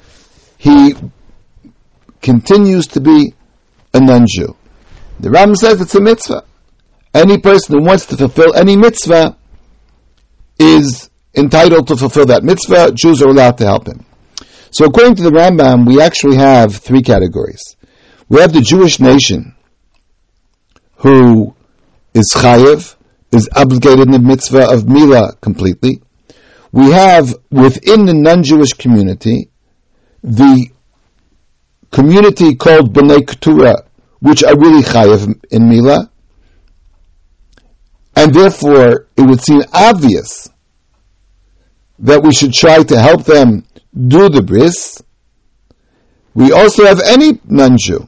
he 0.57 0.95
continues 2.23 2.87
to 2.87 3.01
be 3.01 3.35
a 3.93 4.01
non-Jew. 4.01 4.55
The 5.21 5.31
Ram 5.31 5.55
says 5.55 5.81
it's 5.81 5.95
a 5.95 6.01
mitzvah. 6.01 6.45
Any 7.13 7.39
person 7.39 7.79
who 7.79 7.85
wants 7.85 8.07
to 8.07 8.17
fulfill 8.17 8.55
any 8.55 8.77
mitzvah 8.77 9.37
is 10.59 11.11
entitled 11.35 11.89
to 11.89 11.97
fulfill 11.97 12.27
that 12.27 12.45
mitzvah. 12.45 12.93
Jews 12.93 13.23
are 13.23 13.29
allowed 13.29 13.59
to 13.59 13.65
help 13.65 13.87
him. 13.87 14.05
So 14.71 14.87
according 14.87 15.17
to 15.17 15.23
the 15.23 15.31
Rambam, 15.31 15.87
we 15.87 16.01
actually 16.01 16.37
have 16.37 16.77
three 16.77 17.03
categories. 17.03 17.77
We 18.29 18.41
have 18.41 18.53
the 18.53 18.61
Jewish 18.61 18.99
nation, 18.99 19.55
who 20.97 21.55
is 22.15 22.33
chayev, 22.35 22.97
is 23.33 23.49
obligated 23.55 24.07
in 24.07 24.11
the 24.11 24.19
mitzvah 24.19 24.73
of 24.73 24.89
Mila 24.89 25.37
completely. 25.41 26.03
We 26.73 26.91
have 26.91 27.35
within 27.51 28.07
the 28.07 28.15
non-Jewish 28.15 28.73
community, 28.75 29.51
the 30.23 30.69
community 31.91 32.55
called 32.55 32.93
B'nai 32.93 33.19
Ketura, 33.19 33.87
which 34.21 34.43
are 34.43 34.59
really 34.59 34.83
chayev 34.83 35.43
in 35.51 35.69
Mila, 35.69 36.11
and 38.17 38.35
therefore 38.35 39.07
it 39.17 39.23
would 39.23 39.41
seem 39.41 39.63
obvious 39.73 40.49
that 41.99 42.23
we 42.23 42.33
should 42.33 42.53
try 42.53 42.83
to 42.83 42.99
help 42.99 43.25
them 43.25 43.65
do 43.95 44.29
the 44.29 44.43
bris. 44.43 45.03
We 46.35 46.53
also 46.53 46.85
have 46.85 47.01
any 47.01 47.41
non-Jew 47.45 48.07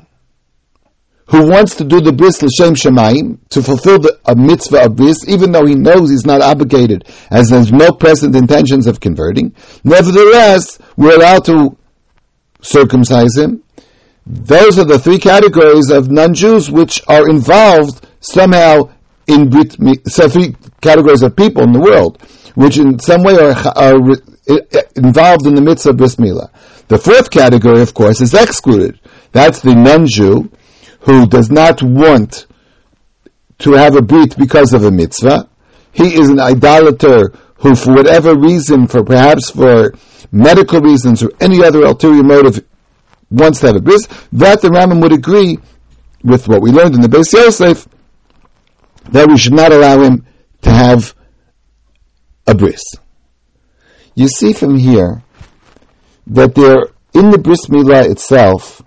who 1.30 1.46
wants 1.46 1.74
to 1.76 1.84
do 1.84 2.00
the 2.00 2.12
bris 2.12 2.42
l'shem 2.42 2.74
shemaim 2.74 3.38
to 3.50 3.62
fulfill 3.62 3.98
the, 3.98 4.18
a 4.24 4.34
mitzvah 4.34 4.86
of 4.86 4.96
bris, 4.96 5.28
even 5.28 5.52
though 5.52 5.66
he 5.66 5.74
knows 5.74 6.10
he's 6.10 6.24
not 6.24 6.40
obligated, 6.40 7.06
as 7.30 7.50
there's 7.50 7.70
no 7.70 7.92
present 7.92 8.34
intentions 8.34 8.86
of 8.86 8.98
converting. 9.00 9.54
Nevertheless, 9.84 10.78
we're 10.96 11.16
allowed 11.16 11.44
to 11.46 11.76
circumcise 12.62 13.36
him. 13.36 13.62
Those 14.26 14.78
are 14.78 14.84
the 14.84 14.98
three 14.98 15.18
categories 15.18 15.90
of 15.90 16.10
non-Jews 16.10 16.70
which 16.70 17.02
are 17.08 17.28
involved 17.28 18.06
somehow 18.20 18.90
in 19.28 19.50
Brit, 19.50 19.76
three 20.10 20.56
categories 20.80 21.22
of 21.22 21.36
people 21.36 21.62
in 21.62 21.72
the 21.72 21.80
world, 21.80 22.20
which 22.54 22.78
in 22.78 22.98
some 22.98 23.22
way 23.22 23.34
are, 23.34 23.54
are 23.76 23.94
involved 24.96 25.46
in 25.46 25.54
the 25.54 25.60
mitzvah 25.62 25.90
of 25.90 25.96
bris 25.98 26.16
milah. 26.16 26.50
The 26.88 26.98
fourth 26.98 27.30
category, 27.30 27.82
of 27.82 27.92
course, 27.92 28.20
is 28.20 28.32
excluded. 28.34 28.98
That's 29.32 29.60
the 29.60 29.74
non-Jew 29.74 30.50
who 31.00 31.26
does 31.26 31.50
not 31.50 31.82
want 31.82 32.46
to 33.58 33.72
have 33.72 33.94
a 33.94 34.02
brit 34.02 34.36
because 34.38 34.72
of 34.72 34.84
a 34.84 34.90
mitzvah. 34.90 35.48
He 35.92 36.14
is 36.14 36.30
an 36.30 36.40
idolater 36.40 37.32
who, 37.56 37.74
for 37.74 37.92
whatever 37.94 38.34
reason, 38.34 38.86
for 38.86 39.04
perhaps 39.04 39.50
for 39.50 39.92
medical 40.32 40.80
reasons 40.80 41.22
or 41.22 41.30
any 41.40 41.62
other 41.62 41.84
ulterior 41.84 42.22
motive, 42.22 42.64
wants 43.30 43.60
to 43.60 43.66
have 43.66 43.76
a 43.76 43.80
bris. 43.80 44.06
That 44.32 44.62
the 44.62 44.68
Rambam 44.68 45.02
would 45.02 45.12
agree 45.12 45.58
with 46.24 46.48
what 46.48 46.62
we 46.62 46.70
learned 46.70 46.94
in 46.94 47.02
the 47.02 47.08
Beis 47.08 47.32
Yosef 47.32 47.86
that 49.10 49.28
we 49.28 49.38
should 49.38 49.54
not 49.54 49.72
allow 49.72 50.02
him 50.02 50.26
to 50.62 50.70
have 50.70 51.14
a 52.46 52.54
bris. 52.54 52.82
You 54.14 54.28
see 54.28 54.52
from 54.52 54.76
here 54.76 55.22
that 56.26 56.54
there, 56.54 56.88
in 57.14 57.30
the 57.30 57.38
bris 57.38 57.66
milah 57.66 58.10
itself, 58.10 58.82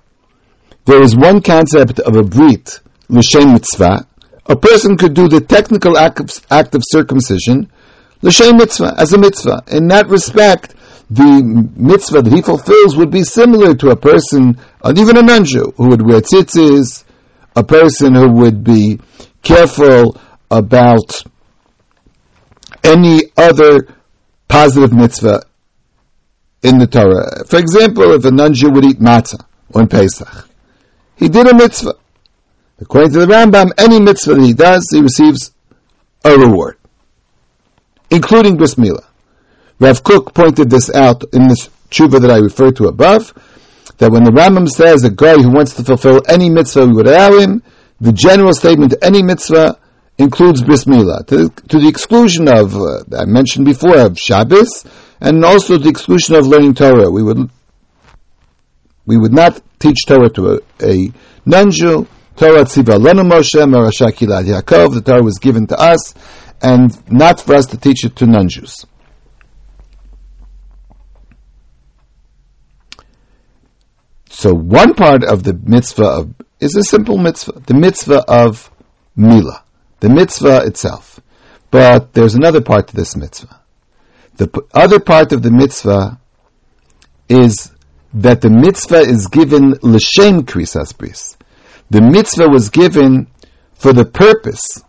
there 0.86 1.02
is 1.02 1.16
one 1.16 1.42
concept 1.42 2.00
of 2.00 2.16
a 2.16 2.24
brit, 2.24 2.80
l'shem 3.10 3.54
mitzvah. 3.54 4.08
A 4.48 4.56
person 4.56 4.98
could 4.98 5.14
do 5.14 5.28
the 5.28 5.42
technical 5.42 5.98
act 5.98 6.20
of, 6.20 6.30
act 6.50 6.76
of 6.76 6.84
circumcision, 6.86 7.72
l'shem 8.22 8.58
mitzvah, 8.58 8.96
as 8.98 9.14
a 9.14 9.18
mitzvah. 9.18 9.64
In 9.68 9.88
that 9.90 10.08
respect, 10.08 10.76
the 11.10 11.44
mitzvah 11.76 12.22
that 12.24 12.34
he 12.34 12.42
fulfills 12.42 12.96
would 12.98 13.12
be 13.12 13.24
similar 13.24 13.76
to 13.76 13.90
a 13.90 13.96
person, 13.96 14.58
even 14.96 15.18
a 15.18 15.22
non-Jew, 15.22 15.74
who 15.78 15.90
would 15.90 16.02
wear 16.02 16.22
tzitzis, 16.22 17.04
a 17.56 17.64
person 17.64 18.16
who 18.16 18.32
would 18.32 18.64
be 18.64 19.00
careful 19.42 20.20
about 20.50 21.24
any 22.84 23.24
other 23.38 23.88
positive 24.48 24.94
mitzvah 24.94 25.44
in 26.64 26.78
the 26.78 26.88
Torah. 26.88 27.46
For 27.46 27.58
example, 27.58 28.12
if 28.14 28.26
a 28.26 28.32
non-Jew 28.32 28.70
would 28.72 28.86
eat 28.86 29.00
matzah 29.00 29.46
on 29.74 29.88
Pesach, 29.88 30.48
he 31.16 31.30
did 31.30 31.48
a 31.48 31.56
mitzvah. 31.56 31.96
According 32.80 33.14
to 33.14 33.20
the 33.20 33.28
Rambam, 33.28 33.72
any 33.78 34.00
mitzvah 34.00 34.36
that 34.36 34.44
he 34.44 34.54
does, 34.54 34.88
he 34.92 35.02
receives 35.02 35.52
a 36.26 36.36
reward, 36.36 36.78
including 38.10 38.58
bris 38.58 38.76
milah. 38.76 39.06
Rav 39.80 40.04
Kook 40.04 40.34
pointed 40.34 40.70
this 40.70 40.94
out 40.94 41.24
in 41.34 41.48
this 41.48 41.70
tshuva 41.90 42.22
that 42.22 42.32
I 42.32 42.38
referred 42.38 42.76
to 42.78 42.88
above, 42.88 43.34
that 43.98 44.12
when 44.12 44.24
the 44.24 44.32
Rambam 44.32 44.68
says 44.68 45.04
a 45.04 45.10
guy 45.12 45.36
who 45.36 45.52
wants 45.52 45.76
to 45.76 45.84
fulfill 45.84 46.22
any 46.28 46.50
mitzvah, 46.50 46.88
we 46.88 46.94
would 46.94 47.08
allow 47.08 47.38
him, 47.38 47.64
the 48.02 48.12
general 48.12 48.54
statement 48.54 48.96
any 49.02 49.22
mitzvah 49.22 49.78
includes 50.18 50.64
bris 50.64 50.86
milah, 50.86 51.26
to, 51.28 51.50
to 51.70 51.80
the 51.80 51.88
exclusion 51.88 52.48
of, 52.48 52.76
uh, 52.76 53.04
I 53.18 53.26
mentioned 53.26 53.66
before, 53.66 53.98
of 54.00 54.20
Shabbos, 54.20 54.86
and 55.22 55.46
also 55.46 55.78
the 55.78 55.90
exclusion 55.90 56.36
of 56.36 56.48
learning 56.48 56.74
Torah. 56.74 57.10
We 57.12 57.22
would, 57.22 57.50
we 59.06 59.18
would 59.18 59.32
not 59.32 59.62
teach 59.80 60.06
Torah 60.08 60.30
to 60.32 60.54
a, 60.54 60.60
a 60.84 61.12
non-Jew. 61.46 62.08
Torah 62.36 62.64
tziva 62.64 62.98
lenu 62.98 63.24
Moshe, 63.30 63.62
Marasha 63.70 64.12
Kilad 64.12 64.46
Yaakov, 64.46 64.96
the 64.96 65.02
Torah 65.02 65.24
was 65.24 65.38
given 65.38 65.68
to 65.68 65.80
us, 65.80 66.16
and 66.62 66.92
not 67.12 67.40
for 67.40 67.54
us 67.54 67.68
to 67.68 67.78
teach 67.78 68.04
it 68.04 68.16
to 68.16 68.26
non-Jews. 68.26 68.86
So 74.42 74.56
one 74.56 74.96
part 74.96 75.24
of 75.24 75.44
the 75.44 75.54
mitzvah 75.54 76.04
of 76.04 76.34
is 76.60 76.76
a 76.76 76.82
simple 76.82 77.20
mitzvah, 77.20 77.60
the 77.68 77.76
mitzvah 77.76 78.26
of 78.28 78.72
Mila, 79.16 79.64
the 80.00 80.10
mitzvah 80.10 80.66
itself. 80.66 81.20
But 81.70 82.14
there's 82.14 82.34
another 82.34 82.60
part 82.60 82.88
to 82.88 82.96
this 82.96 83.16
mitzvah. 83.16 83.62
The 84.38 84.48
p- 84.48 84.62
other 84.74 85.00
part 85.00 85.32
of 85.32 85.44
the 85.44 85.52
mitzvah 85.52 86.20
is 87.30 87.72
that 88.16 88.42
the 88.42 88.50
mitzvah 88.50 89.02
is 89.02 89.28
given 89.28 89.76
l'shem 89.84 90.42
krisas 90.48 90.98
bris. 90.98 91.38
The 91.92 92.02
mitzvah 92.02 92.50
was 92.50 92.72
given 92.72 93.28
for 93.76 93.94
the 93.94 94.06
purpose 94.06 94.82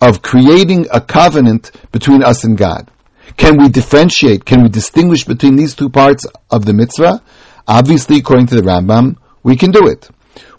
of 0.00 0.22
creating 0.22 0.86
a 0.92 1.00
covenant 1.00 1.72
between 1.90 2.22
us 2.22 2.44
and 2.44 2.56
God. 2.56 2.88
Can 3.36 3.58
we 3.58 3.70
differentiate? 3.70 4.44
Can 4.44 4.62
we 4.62 4.68
distinguish 4.68 5.24
between 5.24 5.56
these 5.56 5.74
two 5.74 5.88
parts 5.88 6.26
of 6.48 6.64
the 6.64 6.74
mitzvah? 6.74 7.24
Obviously, 7.68 8.16
according 8.16 8.46
to 8.46 8.56
the 8.56 8.62
Rambam, 8.62 9.16
we 9.44 9.54
can 9.54 9.70
do 9.70 9.86
it 9.86 10.08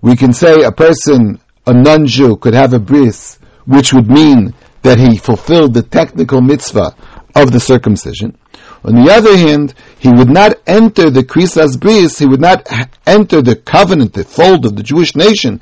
we 0.01 0.15
can 0.15 0.33
say 0.33 0.63
a 0.63 0.71
person, 0.71 1.39
a 1.67 1.73
non-Jew, 1.73 2.37
could 2.37 2.53
have 2.53 2.73
a 2.73 2.79
bris, 2.79 3.39
which 3.65 3.93
would 3.93 4.09
mean 4.09 4.53
that 4.81 4.99
he 4.99 5.17
fulfilled 5.17 5.73
the 5.73 5.83
technical 5.83 6.41
mitzvah 6.41 6.95
of 7.35 7.51
the 7.51 7.59
circumcision. 7.59 8.37
On 8.83 8.95
the 8.95 9.11
other 9.11 9.35
hand, 9.35 9.73
he 9.99 10.09
would 10.09 10.29
not 10.29 10.53
enter 10.65 11.09
the 11.09 11.23
krisas 11.23 11.77
bris, 11.77 12.17
he 12.17 12.25
would 12.25 12.39
not 12.39 12.67
enter 13.05 13.41
the 13.41 13.57
covenant, 13.57 14.13
the 14.13 14.23
fold 14.23 14.65
of 14.65 14.77
the 14.77 14.83
Jewish 14.83 15.15
nation, 15.15 15.59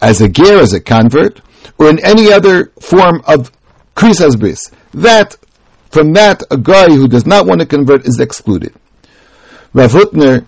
as 0.00 0.20
a 0.20 0.28
ger, 0.28 0.58
as 0.58 0.72
a 0.72 0.80
convert, 0.80 1.40
or 1.78 1.88
in 1.88 2.04
any 2.04 2.32
other 2.32 2.72
form 2.80 3.22
of 3.28 3.52
krisas 3.94 4.38
bris. 4.38 4.72
That, 4.94 5.36
from 5.92 6.12
that, 6.14 6.42
a 6.50 6.56
guy 6.56 6.88
who 6.88 7.06
does 7.06 7.24
not 7.24 7.46
want 7.46 7.60
to 7.60 7.66
convert 7.66 8.04
is 8.04 8.18
excluded. 8.18 8.74
Rav 9.72 9.92
Hutner 9.92 10.44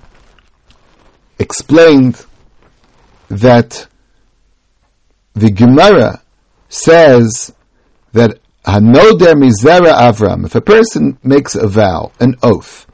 explained 1.39 2.25
that 3.29 3.87
the 5.35 5.51
Gemara 5.51 6.23
says 6.69 7.53
that 8.13 8.39
Hanoder 8.65 9.35
Mizera 9.35 9.93
Avram, 9.93 10.45
if 10.47 10.55
a 10.55 10.61
person 10.61 11.19
makes 11.23 11.55
a 11.55 11.67
vow, 11.67 12.13
an 12.19 12.37
oath, 12.43 12.87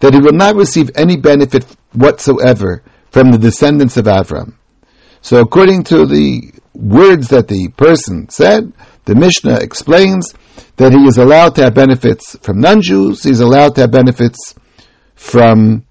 that 0.00 0.14
he 0.14 0.20
will 0.20 0.32
not 0.32 0.56
receive 0.56 0.90
any 0.96 1.16
benefit 1.16 1.64
whatsoever 1.92 2.82
from 3.10 3.30
the 3.30 3.38
descendants 3.38 3.96
of 3.96 4.06
Avram. 4.06 4.54
So 5.20 5.40
according 5.40 5.84
to 5.84 6.06
the 6.06 6.52
words 6.74 7.28
that 7.28 7.48
the 7.48 7.68
person 7.76 8.28
said, 8.28 8.72
the 9.04 9.14
Mishnah 9.14 9.58
explains 9.58 10.34
that 10.76 10.92
he 10.92 11.04
is 11.04 11.18
allowed 11.18 11.54
to 11.56 11.64
have 11.64 11.74
benefits 11.74 12.36
from 12.42 12.60
non-Jews, 12.60 13.22
he's 13.22 13.40
allowed 13.40 13.74
to 13.74 13.82
have 13.82 13.90
benefits 13.90 14.54
from 15.14 15.84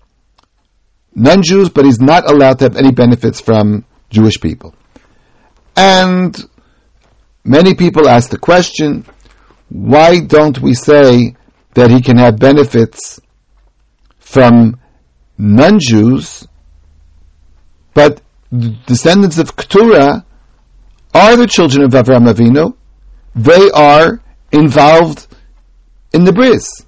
non-Jews, 1.16 1.70
but 1.70 1.86
he's 1.86 2.00
not 2.00 2.30
allowed 2.30 2.60
to 2.60 2.66
have 2.66 2.78
any 2.78 2.92
benefits 2.92 3.42
from 3.42 3.86
Jewish 4.10 4.40
people. 4.40 4.76
And 5.76 6.36
many 7.44 7.74
people 7.76 8.08
ask 8.08 8.30
the 8.30 8.38
question, 8.38 9.06
why 9.70 10.20
don't 10.20 10.60
we 10.60 10.74
say 10.74 11.36
that 11.74 11.92
he 11.92 12.02
can 12.02 12.18
have 12.18 12.40
benefits 12.40 13.20
from 14.20 14.80
non-Jews, 15.38 16.48
but 17.94 18.22
the 18.52 18.76
descendants 18.86 19.38
of 19.38 19.56
Keturah 19.56 20.26
are 21.14 21.36
the 21.38 21.48
children 21.48 21.84
of 21.84 21.92
Avraham 21.92 22.32
Avinu. 22.32 22.76
They 23.36 23.70
are 23.72 24.22
involved 24.52 25.28
in 26.14 26.24
the 26.24 26.34
bris. 26.34 26.86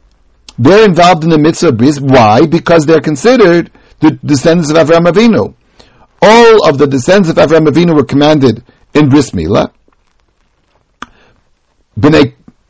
They're 0.58 0.86
involved 0.86 1.24
in 1.24 1.30
the 1.30 1.40
mitzvah 1.40 1.72
bris. 1.72 2.00
Why? 2.00 2.46
Because 2.46 2.86
they're 2.86 3.02
considered 3.02 3.72
the 4.02 4.20
descendants 4.24 4.70
of 4.70 4.78
Avraham 4.78 5.08
Avinu 5.08 5.56
all 6.22 6.70
of 6.70 6.78
the 6.78 6.88
descendants 6.88 7.30
of 7.30 7.38
Avraham 7.38 7.68
Avinu 7.68 7.96
were 7.96 8.04
commanded 8.04 8.64
in 8.94 9.10
Bris. 9.10 9.32
Bnei 9.32 9.72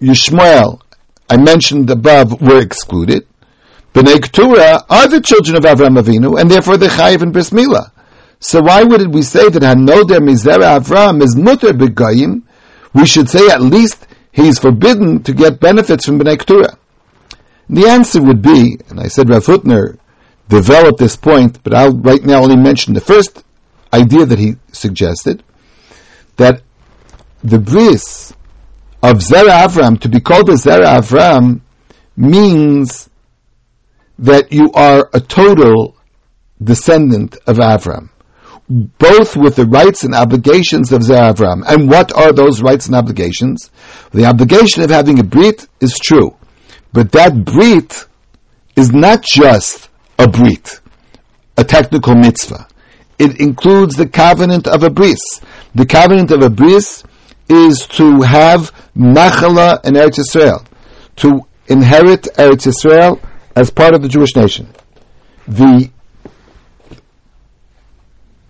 Yishmael 0.01 0.81
I 1.29 1.37
mentioned 1.37 1.89
above 1.89 2.41
were 2.41 2.59
excluded. 2.59 3.27
Bnei 3.93 4.21
Keturah 4.21 4.85
are 4.89 5.07
the 5.07 5.21
children 5.21 5.57
of 5.57 5.63
Avram 5.63 6.01
Avinu, 6.01 6.39
and 6.39 6.49
therefore 6.49 6.77
they're 6.77 6.89
chayiv 6.89 7.23
in 7.23 7.31
bris 7.31 7.51
milah. 7.51 7.91
So 8.39 8.61
why 8.61 8.83
would 8.83 9.13
we 9.13 9.21
say 9.21 9.49
that 9.49 9.61
Hanoder 9.61 10.19
Mizera 10.19 10.79
Avram 10.79 11.21
is 11.21 11.35
mutter 11.35 11.73
begayim? 11.73 12.43
We 12.93 13.05
should 13.05 13.29
say 13.29 13.49
at 13.49 13.61
least 13.61 14.07
he's 14.31 14.59
forbidden 14.59 15.23
to 15.23 15.33
get 15.33 15.59
benefits 15.59 16.05
from 16.05 16.19
Bnei 16.19 16.39
Keturah. 16.39 16.77
The 17.69 17.87
answer 17.87 18.21
would 18.21 18.41
be, 18.41 18.77
and 18.89 18.99
I 18.99 19.07
said 19.07 19.29
Rav 19.29 19.45
Hutner 19.45 19.97
developed 20.51 20.99
this 20.99 21.15
point, 21.15 21.63
but 21.63 21.73
I'll 21.73 21.97
right 21.97 22.23
now 22.23 22.43
only 22.43 22.57
mention 22.57 22.93
the 22.93 23.01
first 23.01 23.43
idea 23.93 24.25
that 24.25 24.37
he 24.37 24.55
suggested, 24.73 25.43
that 26.35 26.61
the 27.43 27.57
bris 27.57 28.33
of 29.01 29.19
Zera 29.19 29.65
Avram, 29.65 29.99
to 30.01 30.09
be 30.09 30.19
called 30.19 30.49
a 30.49 30.53
Zera 30.53 30.99
Avram, 30.99 31.61
means 32.17 33.09
that 34.19 34.51
you 34.51 34.71
are 34.73 35.09
a 35.13 35.21
total 35.21 35.95
descendant 36.61 37.37
of 37.47 37.57
Avram, 37.57 38.09
both 38.69 39.37
with 39.37 39.55
the 39.55 39.65
rights 39.65 40.03
and 40.03 40.13
obligations 40.13 40.91
of 40.91 41.01
Zera 41.01 41.33
Avram. 41.33 41.63
And 41.65 41.89
what 41.89 42.11
are 42.11 42.33
those 42.33 42.61
rights 42.61 42.87
and 42.87 42.95
obligations? 42.95 43.71
The 44.11 44.25
obligation 44.25 44.83
of 44.83 44.89
having 44.89 45.17
a 45.19 45.23
brit 45.23 45.67
is 45.79 45.97
true. 45.97 46.35
But 46.91 47.13
that 47.13 47.45
brit 47.45 48.05
is 48.75 48.91
not 48.91 49.23
just 49.23 49.90
a 50.17 50.27
brit, 50.27 50.81
a 51.57 51.63
technical 51.63 52.15
mitzvah. 52.15 52.67
It 53.19 53.39
includes 53.39 53.95
the 53.95 54.07
covenant 54.07 54.67
of 54.67 54.83
a 54.83 54.89
bris. 54.89 55.41
The 55.75 55.85
covenant 55.85 56.31
of 56.31 56.41
a 56.41 56.49
bris 56.49 57.03
is 57.47 57.85
to 57.87 58.21
have 58.21 58.71
nachala 58.95 59.85
in 59.85 59.93
Eretz 59.93 60.17
Yisrael, 60.19 60.65
to 61.17 61.45
inherit 61.67 62.23
Eretz 62.37 62.65
Yisrael 62.67 63.21
as 63.55 63.69
part 63.69 63.93
of 63.93 64.01
the 64.01 64.09
Jewish 64.09 64.35
nation. 64.35 64.67
The 65.47 65.89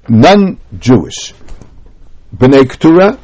non-Jewish 0.08 1.34
Bnei 2.36 2.69
Keturah 2.69 3.19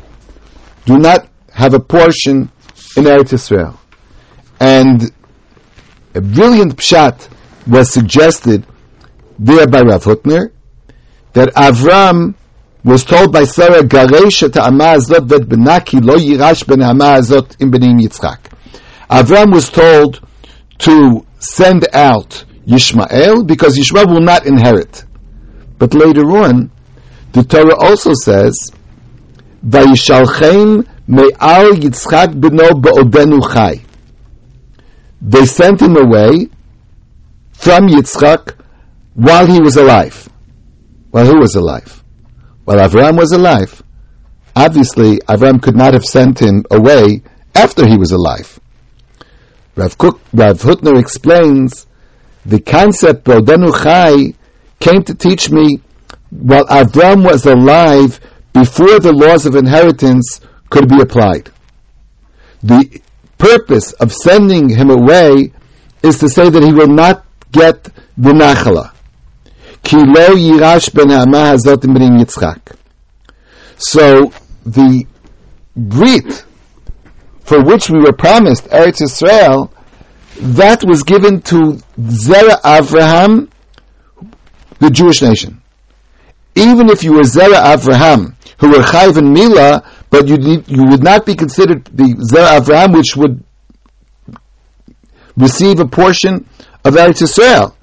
do 0.86 0.98
not 0.98 1.28
have 1.54 1.74
a 1.74 1.80
portion 1.80 2.52
in 2.96 3.04
Eretz 3.04 3.34
Yisrael. 3.34 3.78
And 4.60 5.12
a 6.16 6.22
brilliant 6.22 6.76
pshat 6.78 7.30
was 7.68 7.92
suggested 7.92 8.66
there 9.40 9.68
by 9.68 9.82
Rav 9.82 10.04
Hutner 10.04 10.52
that 11.34 11.50
Avram 11.54 12.36
was 12.84 13.04
told 13.04 13.32
by 13.32 13.44
Sarah, 13.44 13.84
Garesh 13.84 14.52
ta'ama 14.52 14.96
azot 14.96 15.28
vet 15.28 15.42
benaki 15.42 16.04
lo 16.04 16.18
yirash 16.18 16.66
ben 16.66 16.80
Amazot 16.80 17.60
im 17.62 17.72
benim 17.72 17.98
Yitzchak. 18.00 18.52
Avram 19.10 19.54
was 19.54 19.70
told 19.70 20.26
to 20.80 21.26
send 21.40 21.88
out 21.94 22.46
Yishmael 22.66 23.46
because 23.46 23.78
Yishmael 23.78 24.08
will 24.08 24.22
not 24.22 24.46
inherit. 24.46 25.06
But 25.78 25.94
later 25.94 26.26
on, 26.38 26.72
the 27.34 27.44
Torah 27.44 27.76
also 27.76 28.14
says, 28.14 28.72
Vayishalchem 29.66 30.88
me'al 31.08 31.74
Yitzchak 31.74 32.40
beno 32.40 32.82
ba'odenu 32.82 33.42
chai 33.54 33.84
they 35.22 35.46
sent 35.46 35.82
him 35.82 35.98
away 35.98 36.48
from 37.58 37.88
Yitzchak 37.88 38.56
while 39.16 39.48
he 39.48 39.60
was 39.60 39.76
alive. 39.76 40.30
While 41.12 41.26
who 41.26 41.40
was 41.40 41.56
alive? 41.56 42.04
While 42.66 42.78
Avram 42.78 43.18
was 43.18 43.32
alive. 43.32 43.84
Obviously, 44.56 45.18
Avram 45.28 45.62
could 45.62 45.76
not 45.76 45.94
have 45.94 46.06
sent 46.06 46.40
him 46.40 46.64
away 46.72 47.24
after 47.56 47.88
he 47.88 47.98
was 47.98 48.12
alive. 48.12 48.60
Rav, 49.76 49.98
Kook, 49.98 50.20
Rav 50.34 50.62
Hutner 50.62 51.00
explains 51.00 51.88
the 52.46 52.60
concept 52.60 53.26
Brodenu 53.26 53.72
Chai 53.84 54.34
came 54.80 55.04
to 55.04 55.16
teach 55.16 55.50
me 55.50 55.82
while 56.30 56.66
Avram 56.66 57.24
was 57.24 57.46
alive 57.46 58.20
before 58.54 59.00
the 59.00 59.14
laws 59.14 59.46
of 59.46 59.56
inheritance 59.56 60.42
could 60.70 60.88
be 60.88 61.02
applied. 61.02 61.52
The 62.64 63.02
purpose 63.38 63.94
of 63.94 64.12
sending 64.12 64.70
him 64.70 64.90
away 64.90 65.52
is 66.04 66.20
to 66.20 66.30
say 66.30 66.50
that 66.50 66.64
he 66.64 66.74
will 66.74 66.88
not 66.88 67.27
get 67.52 67.84
the 68.18 68.32
nachala. 68.32 68.94
Ki 69.84 69.98
lo 69.98 70.36
yirash 70.36 70.94
ben 70.94 71.10
hazot 71.10 71.84
Yitzchak. 71.84 72.76
So 73.78 74.32
the 74.66 75.06
brit 75.76 76.46
for 77.48 77.64
which 77.64 77.90
we 77.90 78.00
were 78.00 78.12
promised 78.12 78.66
Eretz 78.66 79.02
Yisrael, 79.02 79.72
that 80.36 80.84
was 80.86 81.02
given 81.04 81.42
to 81.44 81.80
Zera 81.98 82.62
Avraham, 82.62 83.50
the 84.80 84.90
Jewish 84.92 85.22
nation. 85.22 85.62
Even 86.56 86.90
if 86.90 87.04
you 87.04 87.14
were 87.14 87.22
Zera 87.22 87.74
Avraham, 87.74 88.36
who 88.60 88.68
were 88.68 88.84
Chayv 88.84 89.16
and 89.18 89.32
Mila, 89.32 89.90
but 90.10 90.28
you 90.28 90.36
you 90.68 90.84
would 90.90 91.04
not 91.04 91.26
be 91.26 91.36
considered 91.36 91.86
the 91.86 92.18
Zer 92.22 92.60
Avraham, 92.60 92.94
which 92.94 93.16
would 93.16 93.42
receive 95.38 95.80
a 95.80 95.88
portion 95.88 96.50
of 96.88 96.94
Eretz 96.96 97.22
Yisrael. 97.22 97.76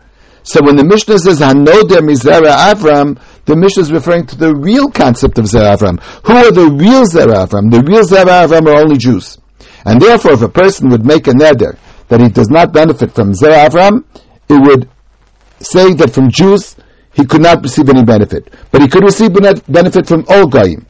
So 0.43 0.61
when 0.63 0.77
the 0.77 0.85
Mishnah 0.85 1.19
says 1.19 1.41
Hanoder 1.41 2.01
Mizera 2.01 2.73
Avram, 2.73 3.19
the 3.47 3.57
Mishnah 3.57 3.83
is 3.83 3.93
referring 3.93 4.27
to 4.27 4.37
the 4.37 4.55
real 4.55 4.91
concept 4.91 5.39
of 5.39 5.45
Zera 5.47 5.77
Avram. 5.77 6.01
Who 6.27 6.33
are 6.33 6.51
the 6.51 6.71
real 6.71 7.05
Zera 7.05 7.47
Avram? 7.47 7.71
The 7.71 7.83
real 7.87 8.03
Zera 8.03 8.47
Avram 8.47 8.67
are 8.67 8.81
only 8.81 8.97
Jews. 8.99 9.39
And 9.85 10.01
therefore, 10.01 10.33
if 10.33 10.43
a 10.43 10.49
person 10.49 10.89
would 10.91 11.05
make 11.05 11.27
a 11.27 11.33
neder 11.33 11.79
that 12.09 12.21
he 12.21 12.29
does 12.29 12.49
not 12.49 12.73
benefit 12.73 13.15
from 13.15 13.33
Zera 13.33 13.69
Avram, 13.69 14.05
it 14.49 14.61
would 14.69 14.89
say 15.61 15.93
that 15.95 16.11
from 16.11 16.31
Jews 16.31 16.77
he 17.13 17.25
could 17.25 17.43
not 17.43 17.63
receive 17.63 17.89
any 17.89 18.03
benefit. 18.05 18.53
But 18.71 18.83
he 18.83 18.89
could 18.89 19.05
receive 19.05 19.33
benefit 19.35 20.07
from 20.07 20.25
all 20.29 20.47
Goyim. 20.47 20.87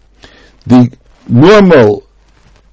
The 0.66 0.96
normal, 1.28 2.03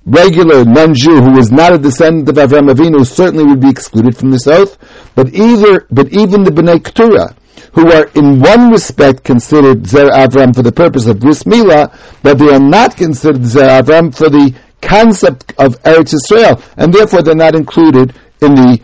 regular 0.06 0.66
non-Jew 0.66 1.22
who 1.22 1.38
is 1.38 1.52
not 1.52 1.74
a 1.74 1.78
descendant 1.78 2.30
of 2.30 2.36
Avram 2.36 2.72
Avinu 2.74 3.06
certainly 3.06 3.46
would 3.46 3.62
be 3.62 3.70
excluded 3.70 4.18
from 4.18 4.32
this 4.32 4.48
oath. 4.48 4.78
But 5.16 5.34
either, 5.34 5.86
but 5.92 6.10
even 6.14 6.44
the 6.44 6.52
Bnei 6.52 6.84
Keturah, 6.84 7.36
who 7.74 7.92
are 7.92 8.08
in 8.16 8.40
one 8.40 8.72
respect 8.72 9.24
considered 9.24 9.86
Zer 9.88 10.10
Avram 10.10 10.56
for 10.56 10.64
the 10.64 10.72
purpose 10.72 11.06
of 11.06 11.20
bris 11.20 11.44
milah, 11.44 11.96
but 12.24 12.38
they 12.38 12.50
are 12.50 12.60
not 12.60 12.98
considered 12.98 13.46
Zer 13.46 13.82
Avram 13.82 14.16
for 14.16 14.30
the 14.30 14.54
concept 14.82 15.54
of 15.58 15.82
Eretz 15.84 16.14
Israel, 16.14 16.62
and 16.76 16.94
therefore 16.94 17.22
they're 17.22 17.36
not 17.36 17.56
included 17.56 18.14
in 18.42 18.56
the 18.56 18.80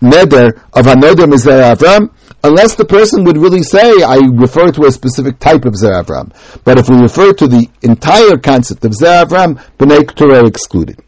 neder 0.00 0.60
of 0.72 0.86
Hanoder 0.86 1.26
Mizer 1.26 1.74
Avram, 1.74 2.10
unless 2.44 2.74
the 2.74 2.84
person 2.84 3.24
would 3.24 3.36
really 3.36 3.62
say, 3.62 4.02
I 4.02 4.18
refer 4.32 4.70
to 4.72 4.86
a 4.86 4.92
specific 4.92 5.38
type 5.38 5.64
of 5.64 5.76
Zer 5.76 6.02
Avram. 6.02 6.32
But 6.64 6.78
if 6.78 6.88
we 6.88 6.96
refer 6.96 7.32
to 7.32 7.46
the 7.46 7.68
entire 7.82 8.38
concept 8.38 8.84
of 8.84 8.94
Zer 8.94 9.24
Avram, 9.24 9.60
B'nai 9.78 10.06
Keturah 10.06 10.46
excluded. 10.46 11.02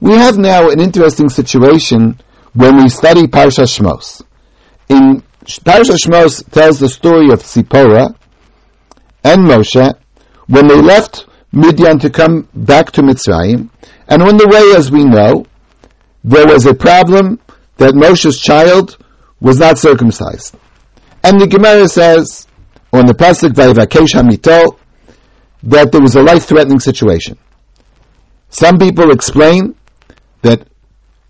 We 0.00 0.12
have 0.12 0.38
now 0.38 0.70
an 0.70 0.80
interesting 0.80 1.28
situation 1.28 2.20
when 2.52 2.76
we 2.76 2.88
study 2.88 3.22
Parsha 3.22 3.64
Shmos. 3.64 4.22
In 4.88 5.22
Parsha 5.44 5.96
Shmos 5.96 6.48
tells 6.50 6.78
the 6.78 6.88
story 6.88 7.30
of 7.32 7.42
Tzipora 7.42 8.14
and 9.24 9.42
Moshe 9.42 9.94
when 10.46 10.68
they 10.68 10.80
left 10.80 11.26
Midian 11.52 11.98
to 12.00 12.10
come 12.10 12.48
back 12.54 12.92
to 12.92 13.02
Mitzrayim, 13.02 13.70
and 14.08 14.22
on 14.22 14.36
the 14.36 14.46
way, 14.46 14.76
as 14.78 14.90
we 14.90 15.04
know, 15.04 15.46
there 16.22 16.46
was 16.46 16.66
a 16.66 16.74
problem 16.74 17.40
that 17.78 17.94
Moshe's 17.94 18.38
child 18.38 18.98
was 19.40 19.58
not 19.58 19.78
circumcised. 19.78 20.54
And 21.22 21.40
the 21.40 21.46
Gemara 21.46 21.88
says, 21.88 22.46
on 22.92 23.06
the 23.06 23.14
Pasuk 23.14 23.50
Vayivakesh 23.50 24.14
Hamito, 24.14 24.78
that 25.64 25.92
there 25.92 26.00
was 26.00 26.14
a 26.14 26.22
life-threatening 26.22 26.80
situation. 26.80 27.38
Some 28.48 28.78
people 28.78 29.10
explain 29.10 29.74
that 30.42 30.66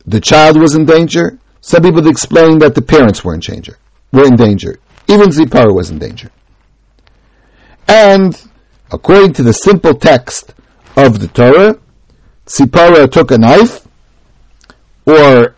the 0.05 0.21
child 0.21 0.61
was 0.61 0.75
in 0.75 0.85
danger. 0.85 1.39
Some 1.61 1.83
people 1.83 2.07
explain 2.07 2.59
that 2.59 2.75
the 2.75 2.83
parents 2.83 3.25
were 3.25 3.35
in 3.35 3.41
danger. 3.41 3.79
Were 4.13 4.27
in 4.27 4.37
danger. 4.37 4.79
Even 5.09 5.33
Zipporah 5.33 5.73
was 5.73 5.91
in 5.91 5.99
danger. 5.99 6.31
And 7.89 8.41
according 8.93 9.33
to 9.35 9.43
the 9.43 9.53
simple 9.53 9.95
text 9.95 10.55
of 10.97 11.21
the 11.21 11.29
Torah, 11.29 11.79
Zipporah 12.49 13.09
took 13.09 13.31
a 13.31 13.39
knife, 13.39 13.87
or 15.07 15.55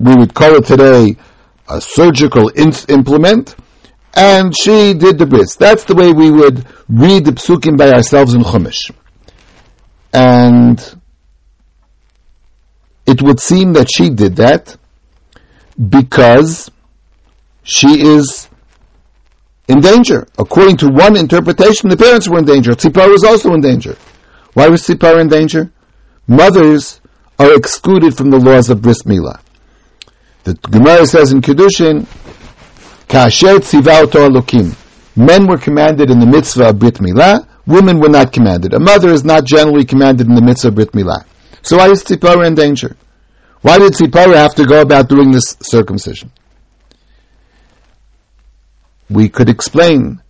we 0.00 0.14
would 0.16 0.34
call 0.34 0.56
it 0.56 0.66
today 0.66 1.16
a 1.68 1.80
surgical 1.80 2.50
implement, 2.56 3.56
and 4.14 4.54
she 4.56 4.94
did 4.94 5.18
the 5.18 5.26
bris. 5.26 5.56
That's 5.56 5.84
the 5.84 5.94
way 5.94 6.12
we 6.12 6.30
would 6.30 6.64
read 6.88 7.24
the 7.24 7.32
psukim 7.32 7.76
by 7.76 7.90
ourselves 7.90 8.34
in 8.34 8.42
Chumash. 8.42 8.90
And 10.12 10.78
it 13.06 13.22
would 13.22 13.40
seem 13.40 13.72
that 13.74 13.88
she 13.94 14.10
did 14.10 14.36
that 14.36 14.76
because 15.76 16.70
she 17.64 18.00
is 18.00 18.48
in 19.66 19.80
danger. 19.80 20.26
According 20.38 20.76
to 20.78 20.88
one 20.88 21.16
interpretation, 21.16 21.88
the 21.88 21.96
parents 21.96 22.28
were 22.28 22.38
in 22.38 22.44
danger. 22.44 22.72
Tzipar 22.72 23.10
was 23.10 23.24
also 23.24 23.52
in 23.54 23.60
danger. 23.60 23.96
Why 24.52 24.68
was 24.68 24.82
Tzipar 24.82 25.20
in 25.20 25.28
danger? 25.28 25.72
Mothers 26.26 27.00
are 27.38 27.54
excluded 27.54 28.16
from 28.16 28.30
the 28.30 28.38
laws 28.38 28.70
of 28.70 28.80
bris 28.80 29.02
milah. 29.02 29.40
The 30.44 30.54
Gemara 30.54 31.06
says 31.06 31.32
in 31.32 31.40
Kedushin, 31.40 32.06
Kasher 33.08 33.58
tzivauto 33.58 34.28
alukim. 34.28 34.76
Men 35.16 35.46
were 35.46 35.58
commanded 35.58 36.10
in 36.10 36.20
the 36.20 36.26
mitzvah 36.26 36.70
of 36.70 36.78
brit 36.78 36.96
milah, 36.96 37.46
women 37.66 37.98
were 37.98 38.08
not 38.10 38.32
commanded. 38.32 38.74
A 38.74 38.78
mother 38.78 39.08
is 39.08 39.24
not 39.24 39.44
generally 39.44 39.84
commanded 39.84 40.26
in 40.26 40.34
the 40.34 40.42
mitzvah 40.42 40.68
of 40.68 40.74
brit 40.74 40.92
milah. 40.92 41.24
So 41.62 41.78
why 41.78 41.88
is 41.88 42.04
Tzipora 42.04 42.46
in 42.46 42.54
danger? 42.54 42.96
Why 43.62 43.78
did 43.78 43.94
Tzipora 43.94 44.34
have 44.34 44.54
to 44.56 44.66
go 44.66 44.82
about 44.82 45.08
doing 45.08 45.30
this 45.30 45.56
circumcision? 45.62 46.30
We 49.08 49.30
could 49.30 49.48
explain, 49.48 50.20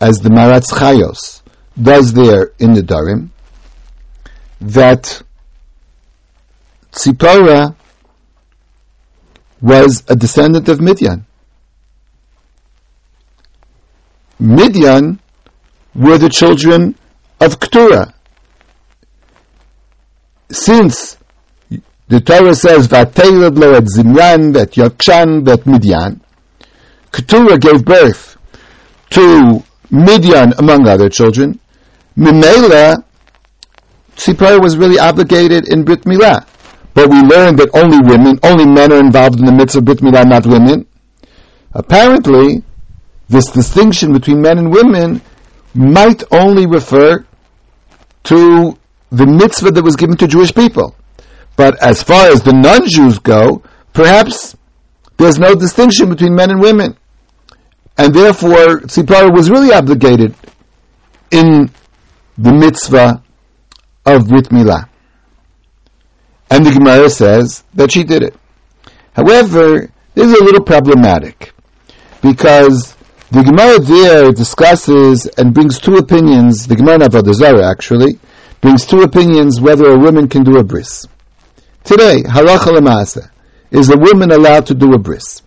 as 0.00 0.18
the 0.18 0.30
Maharatz 0.30 0.72
Chayes 0.72 1.42
does 1.80 2.12
there 2.14 2.52
in 2.58 2.72
the 2.72 2.82
Darim, 2.82 3.28
that 4.60 5.22
Tzipora 6.90 7.76
was 9.60 10.04
a 10.08 10.16
descendant 10.16 10.68
of 10.68 10.80
Midian. 10.80 11.26
Midian 14.38 15.20
were 15.94 16.18
the 16.18 16.28
children 16.28 16.94
of 17.40 17.58
Keturah. 17.58 18.14
Since 20.50 21.18
the 22.08 22.20
Torah 22.20 22.54
says, 22.54 22.88
Vatelad 22.88 23.58
lo 23.58 23.74
et 23.74 23.84
Zimran, 23.84 24.52
vet 24.54 24.72
Yokshan, 24.72 25.44
vet 25.44 25.66
Midian, 25.66 26.20
Keturah 27.12 27.58
gave 27.58 27.84
birth 27.84 28.36
to 29.10 29.62
Midian 29.90 30.52
among 30.58 30.86
other 30.86 31.08
children. 31.08 31.58
Mimela, 32.16 33.04
Tzipora 34.16 34.60
was 34.60 34.76
really 34.76 34.98
obligated 34.98 35.68
in 35.68 35.84
Brit 35.84 36.02
Milah. 36.02 36.46
But 36.98 37.10
we 37.10 37.20
learned 37.20 37.60
that 37.60 37.70
only 37.74 38.00
women, 38.02 38.40
only 38.42 38.66
men 38.66 38.92
are 38.92 38.98
involved 38.98 39.38
in 39.38 39.46
the 39.46 39.52
mitzvah 39.52 39.78
of 39.78 39.84
Brit 39.84 39.98
Milah, 39.98 40.26
not 40.26 40.44
women. 40.44 40.84
Apparently, 41.72 42.64
this 43.28 43.46
distinction 43.52 44.12
between 44.12 44.42
men 44.42 44.58
and 44.58 44.72
women 44.72 45.22
might 45.74 46.24
only 46.32 46.66
refer 46.66 47.24
to 48.24 48.76
the 49.12 49.26
mitzvah 49.26 49.70
that 49.70 49.84
was 49.84 49.94
given 49.94 50.16
to 50.16 50.26
Jewish 50.26 50.52
people. 50.52 50.96
But 51.54 51.80
as 51.80 52.02
far 52.02 52.30
as 52.30 52.42
the 52.42 52.52
non-Jews 52.52 53.20
go, 53.20 53.62
perhaps 53.92 54.56
there's 55.18 55.38
no 55.38 55.54
distinction 55.54 56.08
between 56.08 56.34
men 56.34 56.50
and 56.50 56.60
women. 56.60 56.96
And 57.96 58.12
therefore, 58.12 58.80
Tzipora 58.90 59.32
was 59.32 59.50
really 59.50 59.72
obligated 59.72 60.34
in 61.30 61.70
the 62.36 62.52
mitzvah 62.52 63.22
of 64.04 64.26
Brit 64.26 64.48
Milah. 64.50 64.88
And 66.50 66.64
the 66.64 66.70
Gemara 66.70 67.10
says 67.10 67.64
that 67.74 67.92
she 67.92 68.04
did 68.04 68.22
it. 68.22 68.34
However, 69.12 69.90
this 70.14 70.26
is 70.26 70.40
a 70.40 70.44
little 70.44 70.64
problematic 70.64 71.52
because 72.22 72.96
the 73.30 73.42
Gemara 73.42 73.78
there 73.78 74.32
discusses 74.32 75.26
and 75.36 75.52
brings 75.52 75.78
two 75.78 75.96
opinions. 75.96 76.66
The 76.66 76.76
Gemara 76.76 76.98
Avodah 76.98 77.70
actually 77.70 78.18
brings 78.60 78.86
two 78.86 79.02
opinions 79.02 79.60
whether 79.60 79.92
a 79.92 79.98
woman 79.98 80.28
can 80.28 80.44
do 80.44 80.56
a 80.56 80.64
bris. 80.64 81.06
Today, 81.84 82.22
halacha 82.22 83.30
is 83.70 83.90
a 83.90 83.96
woman 83.96 84.30
allowed 84.30 84.66
to 84.66 84.74
do 84.74 84.94
a 84.94 84.98
bris? 84.98 85.42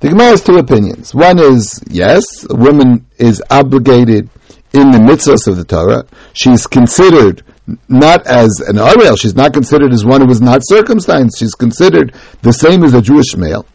The 0.00 0.08
Gemara 0.08 0.30
has 0.30 0.42
two 0.42 0.56
opinions. 0.56 1.14
One 1.14 1.38
is 1.38 1.82
yes, 1.88 2.46
a 2.48 2.56
woman 2.56 3.06
is 3.18 3.42
obligated 3.50 4.30
in 4.72 4.90
the 4.90 4.98
mitzvahs 4.98 5.46
of 5.46 5.56
the 5.56 5.64
Torah. 5.64 6.06
She's 6.32 6.66
considered 6.66 7.44
not 7.88 8.26
as 8.26 8.60
an 8.66 8.76
arel, 8.76 9.18
she's 9.20 9.34
not 9.34 9.52
considered 9.52 9.92
as 9.92 10.04
one 10.04 10.20
who 10.20 10.26
was 10.26 10.40
not 10.40 10.62
circumcised. 10.64 11.38
She's 11.38 11.54
considered 11.54 12.14
the 12.42 12.52
same 12.52 12.84
as 12.84 12.94
a 12.94 13.02
Jewish 13.02 13.36
male, 13.36 13.66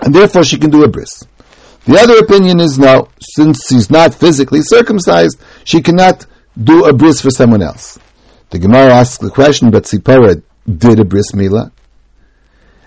and 0.00 0.14
therefore 0.14 0.44
she 0.44 0.58
can 0.58 0.70
do 0.70 0.84
a 0.84 0.88
bris. 0.88 1.24
The 1.86 1.98
other 1.98 2.18
opinion 2.18 2.60
is 2.60 2.78
no, 2.78 3.08
since 3.20 3.66
she's 3.68 3.90
not 3.90 4.14
physically 4.14 4.60
circumcised, 4.62 5.40
she 5.64 5.80
cannot 5.80 6.26
do 6.62 6.84
a 6.84 6.92
bris 6.92 7.20
for 7.20 7.30
someone 7.30 7.62
else. 7.62 7.98
The 8.50 8.58
Gemara 8.58 8.92
asks 8.94 9.18
the 9.18 9.30
question, 9.30 9.70
but 9.70 9.84
Tzipora 9.84 10.42
did 10.66 11.00
a 11.00 11.04
bris 11.04 11.32
milah. 11.32 11.72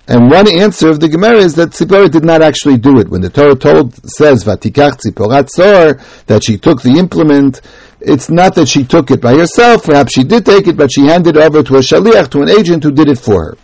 And 0.07 0.29
one 0.29 0.51
answer 0.51 0.89
of 0.89 0.99
the 0.99 1.07
Gemara 1.07 1.37
is 1.37 1.55
that 1.55 1.69
Tzipora 1.69 2.11
did 2.11 2.25
not 2.25 2.41
actually 2.41 2.77
do 2.77 2.99
it. 2.99 3.07
When 3.07 3.21
the 3.21 3.29
Torah 3.29 3.55
told 3.55 3.95
says 4.09 4.43
Vatikach 4.43 4.99
Tziporat 4.99 5.49
Sor 5.49 5.99
that 6.25 6.43
she 6.43 6.57
took 6.57 6.81
the 6.81 6.99
implement, 6.99 7.61
it's 8.01 8.29
not 8.29 8.55
that 8.55 8.67
she 8.67 8.83
took 8.83 9.11
it 9.11 9.21
by 9.21 9.33
herself. 9.33 9.85
Perhaps 9.85 10.13
she 10.13 10.25
did 10.25 10.45
take 10.45 10.67
it, 10.67 10.75
but 10.75 10.91
she 10.91 11.05
handed 11.05 11.37
over 11.37 11.63
to 11.63 11.75
a 11.75 11.79
shaliach, 11.79 12.29
to 12.31 12.41
an 12.41 12.49
agent 12.49 12.83
who 12.83 12.91
did 12.91 13.07
it 13.07 13.17
for 13.17 13.45
her. 13.45 13.57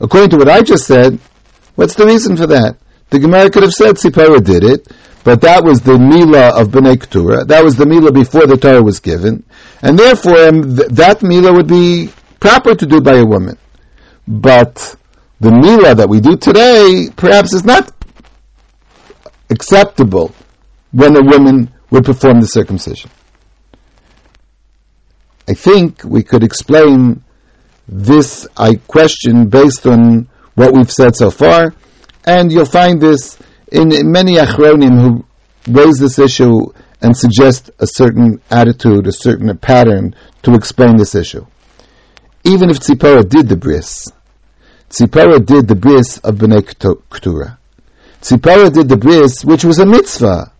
According 0.00 0.30
to 0.30 0.38
what 0.38 0.48
I 0.48 0.62
just 0.62 0.86
said, 0.86 1.20
what's 1.76 1.94
the 1.94 2.06
reason 2.06 2.36
for 2.36 2.48
that? 2.48 2.76
The 3.10 3.20
Gemara 3.20 3.50
could 3.50 3.62
have 3.62 3.72
said 3.72 3.94
Tzipora 3.94 4.44
did 4.44 4.64
it, 4.64 4.88
but 5.22 5.40
that 5.42 5.62
was 5.62 5.80
the 5.80 5.98
Mila 5.98 6.60
of 6.60 6.68
Bnei 6.68 6.98
Keturah. 6.98 7.44
That 7.44 7.62
was 7.62 7.76
the 7.76 7.86
Mila 7.86 8.10
before 8.10 8.46
the 8.46 8.56
Torah 8.56 8.82
was 8.82 8.98
given. 8.98 9.44
And 9.82 9.96
therefore, 9.96 10.38
um, 10.48 10.76
th- 10.76 10.88
that 10.88 11.22
Mila 11.22 11.52
would 11.52 11.68
be 11.68 12.10
proper 12.40 12.74
to 12.74 12.86
do 12.86 13.00
by 13.00 13.16
a 13.16 13.24
woman. 13.24 13.58
But 14.26 14.96
the 15.40 15.50
Mila 15.50 15.94
that 15.94 16.08
we 16.08 16.20
do 16.20 16.36
today 16.36 17.08
perhaps 17.16 17.54
is 17.54 17.64
not 17.64 17.92
acceptable 19.48 20.34
when 20.92 21.16
a 21.16 21.22
woman 21.22 21.72
would 21.90 22.04
perform 22.04 22.40
the 22.40 22.46
circumcision. 22.46 23.10
I 25.48 25.54
think 25.54 26.04
we 26.04 26.22
could 26.22 26.44
explain 26.44 27.24
this 27.88 28.46
I 28.56 28.74
question 28.86 29.48
based 29.48 29.86
on 29.86 30.28
what 30.54 30.72
we've 30.72 30.92
said 30.92 31.16
so 31.16 31.30
far, 31.30 31.74
and 32.24 32.52
you'll 32.52 32.66
find 32.66 33.00
this 33.00 33.38
in, 33.72 33.88
many 34.12 34.34
achronim 34.34 35.00
who 35.00 35.24
raise 35.72 35.98
this 35.98 36.18
issue 36.18 36.66
and 37.02 37.16
suggest 37.16 37.70
a 37.78 37.86
certain 37.86 38.40
attitude, 38.50 39.06
a 39.06 39.12
certain 39.12 39.56
pattern 39.58 40.14
to 40.42 40.54
explain 40.54 40.96
this 40.96 41.14
issue. 41.14 41.46
Even 42.44 42.70
if 42.70 42.78
Tzipora 42.78 43.28
did 43.28 43.48
the 43.48 43.56
bris, 43.56 44.12
Tzipora 44.90 45.44
did 45.46 45.68
the 45.68 45.76
bris 45.76 46.18
of 46.18 46.34
Bnei 46.34 46.66
Keturah. 46.66 47.58
Tzipora 48.20 48.72
did 48.72 48.88
the 48.88 48.96
bris, 48.96 49.44
which 49.44 49.64
was 49.64 49.78
a 49.78 49.86
mitzvah, 49.86 50.50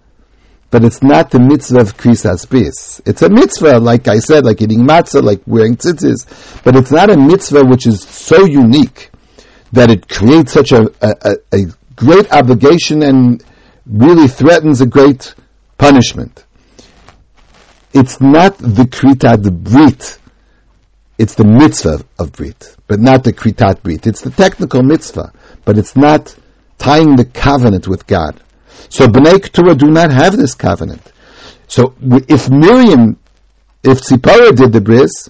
but 0.71 0.85
it's 0.85 1.03
not 1.03 1.33
the 1.33 1.41
mitzvah 1.41 1.81
of 1.81 1.97
Krisas 1.97 2.49
bris. 2.49 3.01
It's 3.05 3.23
a 3.23 3.29
mitzvah, 3.29 3.81
like 3.81 4.07
I 4.07 4.21
said, 4.21 4.45
like 4.45 4.63
eating 4.63 4.87
matzah, 4.87 5.21
like 5.21 5.43
wearing 5.47 5.75
tzitzis, 5.75 6.63
but 6.63 6.77
it's 6.77 6.93
not 6.93 7.11
a 7.11 7.17
mitzvah 7.17 7.65
which 7.65 7.89
is 7.89 8.03
so 8.03 8.45
unique 8.45 9.11
that 9.73 9.91
it 9.91 10.09
creates 10.09 10.53
such 10.53 10.71
a, 10.71 10.89
a, 11.03 11.37
a 11.53 11.65
great 11.97 12.33
obligation 12.33 13.03
and 13.03 13.43
really 13.85 14.29
threatens 14.29 14.81
a 14.81 14.87
great 14.87 15.35
punishment. 15.77 16.45
It's 17.93 18.21
not 18.21 18.59
the 18.59 18.85
kritat 18.85 19.43
brit 19.65 20.20
it's 21.21 21.35
the 21.35 21.45
mitzvah 21.45 22.03
of 22.19 22.33
Brit, 22.33 22.75
but 22.87 22.99
not 22.99 23.25
the 23.25 23.33
Kritat 23.35 23.83
Brit. 23.83 24.07
It's 24.07 24.23
the 24.23 24.31
technical 24.31 24.83
mitzvah, 24.83 25.35
but 25.67 25.77
it's 25.77 25.95
not 25.95 26.35
tying 26.79 27.15
the 27.15 27.27
covenant 27.27 27.87
with 27.87 28.07
God. 28.07 28.43
So 28.89 29.07
Bnei 29.07 29.43
Keturah 29.43 29.75
do 29.75 29.91
not 29.91 30.11
have 30.11 30.39
this 30.39 30.55
covenant. 30.55 31.13
So 31.69 31.95
if 32.01 32.49
Miriam, 32.49 33.19
if 33.85 34.01
Tzipora 34.01 34.57
did 34.57 34.73
the 34.73 34.81
bris, 34.81 35.29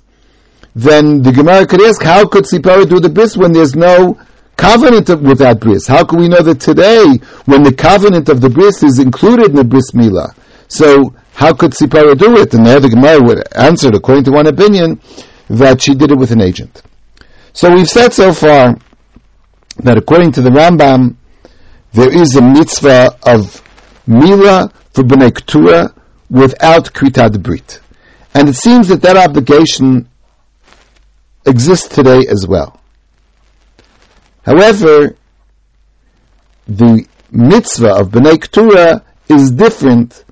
then 0.77 1.23
the 1.23 1.33
Gemara 1.33 1.67
could 1.67 1.83
ask, 1.83 2.01
how 2.01 2.25
could 2.25 2.45
Tzipora 2.45 2.89
do 2.89 3.01
the 3.01 3.09
bris 3.09 3.37
when 3.37 3.51
there's 3.53 3.75
no 3.75 4.17
covenant 4.57 5.09
with 5.09 5.39
that 5.39 5.59
bris? 5.59 5.89
How 5.89 6.05
can 6.05 6.21
we 6.21 6.29
know 6.29 6.41
that 6.41 6.61
today, 6.61 7.05
when 7.47 7.65
the 7.65 7.75
covenant 7.75 8.29
of 8.29 8.41
the 8.41 8.49
bris 8.49 8.85
is 8.85 9.01
included 9.01 9.51
in 9.51 9.57
the 9.57 9.65
bris 9.65 9.91
milah? 9.91 10.37
So 10.69 11.17
how 11.35 11.53
could 11.53 11.73
Tzipora 11.73 12.17
do 12.17 12.37
it? 12.37 12.55
And 12.55 12.65
there 12.65 12.79
the 12.79 12.91
Gemara 12.91 13.21
would 13.25 13.43
answer, 13.57 13.89
according 13.93 14.23
to 14.25 14.31
one 14.31 14.47
opinion, 14.47 15.01
that 15.51 15.83
she 15.83 15.95
did 15.95 16.13
it 16.13 16.17
with 16.19 16.31
an 16.31 16.41
agent. 16.41 16.83
So 17.53 17.75
we've 17.75 17.89
said 17.89 18.13
so 18.13 18.33
far 18.33 18.79
that 19.79 19.99
according 19.99 20.33
to 20.33 20.43
the 20.43 20.51
Rambam, 20.51 21.17
there 21.93 22.11
is 22.11 22.37
a 22.37 22.41
mitzvah 22.41 23.19
of 23.25 23.61
Mila 24.07 24.73
for 24.93 25.03
Bnei 25.03 25.93
without 26.31 26.93
Kritat 26.93 27.43
Brit. 27.43 27.81
And 28.33 28.49
it 28.49 28.55
seems 28.55 28.87
that 28.89 29.03
that 29.03 29.17
obligation 29.17 30.09
exists 31.45 31.89
today 31.89 32.21
as 32.31 32.47
well. 32.47 32.81
However, 34.43 35.17
the 36.69 37.05
mitzvah 37.33 37.97
of 37.97 38.11
Bnei 38.11 38.41
Keturah 38.41 39.05
is 39.29 39.51
different 39.51 40.25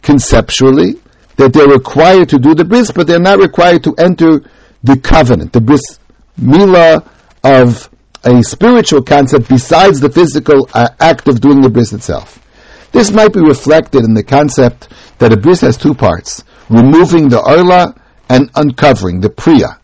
conceptually 0.00 1.00
that 1.38 1.52
they're 1.52 1.68
required 1.68 2.28
to 2.28 2.38
do 2.38 2.54
the 2.54 2.64
bris, 2.64 2.90
but 2.90 3.06
they're 3.06 3.18
not 3.18 3.38
required 3.38 3.84
to 3.84 3.94
enter 3.94 4.42
the 4.82 4.98
covenant, 4.98 5.52
the 5.52 5.60
bris 5.60 5.98
mila 6.36 7.02
of 7.42 7.88
a 8.24 8.42
spiritual 8.42 9.02
concept 9.02 9.48
besides 9.48 10.00
the 10.00 10.10
physical 10.10 10.68
uh, 10.74 10.88
act 11.00 11.28
of 11.28 11.40
doing 11.40 11.60
the 11.60 11.70
bris 11.70 11.92
itself. 11.92 12.44
This 12.92 13.10
might 13.10 13.32
be 13.32 13.40
reflected 13.40 14.04
in 14.04 14.14
the 14.14 14.24
concept 14.24 14.88
that 15.18 15.32
a 15.32 15.36
bris 15.36 15.60
has 15.60 15.76
two 15.76 15.94
parts: 15.94 16.42
removing 16.68 17.28
the 17.28 17.40
arla 17.40 17.94
and 18.28 18.50
uncovering 18.54 19.20
the 19.20 19.30
priya. 19.30 19.78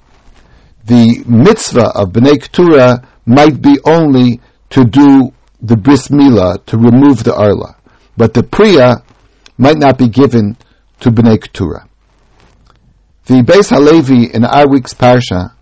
the 0.86 1.24
mitzvah 1.26 1.92
of 1.94 2.10
Bnei 2.12 2.42
Keturah 2.42 3.06
might 3.24 3.62
be 3.62 3.78
only 3.84 4.40
to 4.70 4.84
do 4.84 5.32
the 5.62 5.76
bris 5.76 6.08
milah, 6.08 6.64
to 6.66 6.76
remove 6.76 7.24
the 7.24 7.34
arla. 7.34 7.76
But 8.16 8.34
the 8.34 8.42
priya 8.42 9.02
might 9.56 9.78
not 9.78 9.96
be 9.96 10.08
given 10.08 10.56
to 11.04 11.10
Bnei 11.10 11.38
Keturah. 11.38 11.86
The 13.26 13.42
Beis 13.42 13.68
Halevi 13.68 14.32
in 14.32 14.42
our 14.42 14.66
week's 14.66 14.94
Parsha 14.94 15.52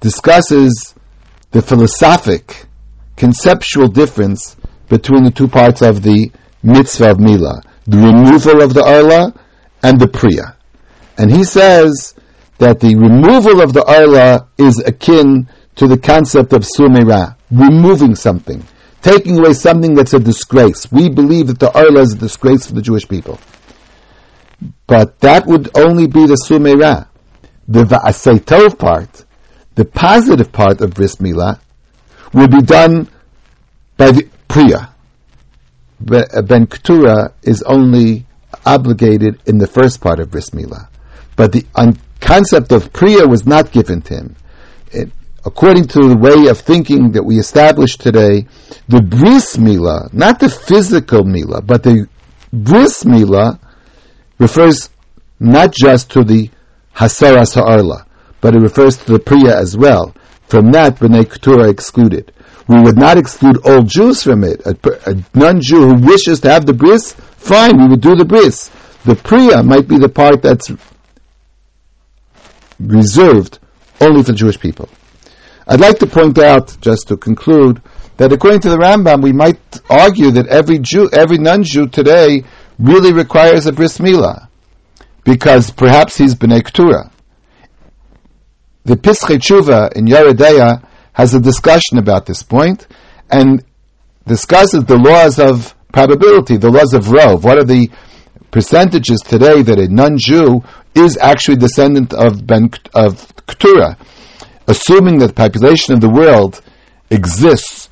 discusses 0.00 0.94
the 1.50 1.62
philosophic, 1.62 2.66
conceptual 3.16 3.88
difference 3.88 4.56
between 4.90 5.24
the 5.24 5.30
two 5.30 5.48
parts 5.48 5.80
of 5.80 6.02
the 6.02 6.30
mitzvah 6.62 7.12
of 7.12 7.20
Mila, 7.20 7.62
the 7.86 7.96
removal 7.96 8.62
of 8.62 8.74
the 8.74 8.84
Arla 8.84 9.32
and 9.82 9.98
the 9.98 10.08
Priya. 10.08 10.58
And 11.16 11.32
he 11.32 11.42
says 11.42 12.14
that 12.58 12.80
the 12.80 12.96
removal 12.96 13.62
of 13.62 13.72
the 13.72 13.84
Arla 13.86 14.46
is 14.58 14.78
akin 14.78 15.48
to 15.76 15.86
the 15.86 15.96
concept 15.96 16.52
of 16.52 16.66
Sur 16.66 16.90
Mera, 16.90 17.34
removing 17.50 18.14
something, 18.14 18.62
taking 19.00 19.38
away 19.38 19.54
something 19.54 19.94
that's 19.94 20.12
a 20.12 20.20
disgrace. 20.20 20.92
We 20.92 21.08
believe 21.08 21.46
that 21.46 21.60
the 21.60 21.72
Arla 21.72 22.02
is 22.02 22.12
a 22.12 22.18
disgrace 22.18 22.66
for 22.66 22.74
the 22.74 22.82
Jewish 22.82 23.08
people. 23.08 23.40
But 24.86 25.20
that 25.20 25.46
would 25.46 25.76
only 25.76 26.06
be 26.06 26.26
the 26.26 26.36
Sur 26.36 26.58
Mera. 26.58 27.08
The 27.68 27.84
Va'asei 27.84 28.40
Tov 28.40 28.78
part, 28.78 29.24
the 29.76 29.84
positive 29.84 30.50
part 30.50 30.80
of 30.80 30.94
Bris 30.94 31.16
Milah, 31.16 31.60
would 32.32 32.50
be 32.50 32.62
done 32.62 33.08
by 33.96 34.10
the 34.10 34.28
Priya. 34.48 34.92
Uh, 36.10 36.42
ben 36.42 36.66
Keturah 36.66 37.32
is 37.42 37.62
only 37.62 38.26
obligated 38.66 39.40
in 39.46 39.58
the 39.58 39.66
first 39.66 40.00
part 40.00 40.18
of 40.18 40.30
Bris 40.30 40.50
Milah. 40.50 40.88
But 41.36 41.52
the 41.52 41.64
concept 42.20 42.72
of 42.72 42.92
Priya 42.92 43.26
was 43.26 43.46
not 43.46 43.70
given 43.70 44.02
to 44.02 44.14
him. 44.14 44.36
It, 44.90 45.10
according 45.46 45.84
to 45.88 46.08
the 46.08 46.16
way 46.16 46.48
of 46.48 46.58
thinking 46.58 47.12
that 47.12 47.22
we 47.22 47.38
established 47.38 48.00
today, 48.00 48.46
the 48.88 49.00
Bris 49.00 49.56
Milah, 49.56 50.12
not 50.12 50.40
the 50.40 50.48
physical 50.48 51.22
Milah, 51.22 51.64
but 51.64 51.82
the 51.82 52.08
Bris 52.52 53.04
Milah 53.04 53.60
refers 54.40 54.88
not 55.38 55.72
just 55.72 56.10
to 56.12 56.24
the 56.24 56.50
Hasaras 56.96 57.54
Ha'arla, 57.54 58.06
but 58.40 58.56
it 58.56 58.60
refers 58.60 58.96
to 58.96 59.12
the 59.12 59.18
Priya 59.18 59.56
as 59.56 59.76
well. 59.76 60.14
From 60.48 60.72
that, 60.72 60.96
B'nai 60.96 61.30
Keturah 61.30 61.68
excluded. 61.68 62.32
We 62.66 62.80
would 62.80 62.98
not 62.98 63.18
exclude 63.18 63.58
all 63.64 63.82
Jews 63.82 64.22
from 64.22 64.42
it. 64.42 64.62
A, 64.66 64.76
a 65.06 65.14
non-Jew 65.34 65.88
who 65.88 65.94
wishes 66.06 66.40
to 66.40 66.50
have 66.50 66.66
the 66.66 66.72
bris, 66.72 67.12
fine, 67.12 67.78
we 67.78 67.88
would 67.88 68.00
do 68.00 68.16
the 68.16 68.24
bris. 68.24 68.70
The 69.04 69.14
Priya 69.14 69.62
might 69.62 69.88
be 69.88 69.98
the 69.98 70.08
part 70.08 70.42
that's 70.42 70.70
reserved 72.78 73.58
only 74.00 74.22
for 74.22 74.32
Jewish 74.32 74.58
people. 74.58 74.88
I'd 75.66 75.80
like 75.80 75.98
to 75.98 76.06
point 76.06 76.38
out, 76.38 76.76
just 76.80 77.08
to 77.08 77.16
conclude, 77.16 77.82
that 78.16 78.32
according 78.32 78.60
to 78.60 78.70
the 78.70 78.76
Rambam, 78.76 79.22
we 79.22 79.32
might 79.32 79.60
argue 79.88 80.30
that 80.32 80.46
every 80.48 80.78
Jew, 80.78 81.08
every 81.12 81.38
non-Jew 81.38 81.88
today 81.88 82.44
really 82.80 83.12
requires 83.12 83.66
a 83.66 83.72
bris 83.72 83.98
milah, 83.98 84.48
because 85.24 85.70
perhaps 85.70 86.16
he's 86.16 86.34
b'nei 86.34 86.64
Keturah. 86.64 87.12
The 88.84 88.96
Pischei 88.96 89.38
Tshuva 89.38 89.92
in 89.92 90.06
Yoreh 90.06 90.32
De'ah 90.32 90.82
has 91.12 91.34
a 91.34 91.40
discussion 91.40 91.98
about 91.98 92.24
this 92.26 92.42
point, 92.42 92.86
and 93.30 93.62
discusses 94.26 94.84
the 94.84 94.96
laws 94.96 95.38
of 95.38 95.74
probability, 95.92 96.56
the 96.56 96.70
laws 96.70 96.94
of 96.94 97.04
Rov. 97.04 97.42
What 97.42 97.58
are 97.58 97.64
the 97.64 97.90
percentages 98.50 99.20
today 99.20 99.62
that 99.62 99.78
a 99.78 99.88
non-Jew 99.88 100.62
is 100.94 101.16
actually 101.18 101.56
descendant 101.56 102.12
of 102.14 102.46
Ben 102.46 102.70
of 102.94 103.32
Keturah, 103.46 103.98
assuming 104.66 105.18
that 105.18 105.28
the 105.28 105.34
population 105.34 105.94
of 105.94 106.00
the 106.00 106.08
world 106.08 106.62
exists 107.10 107.90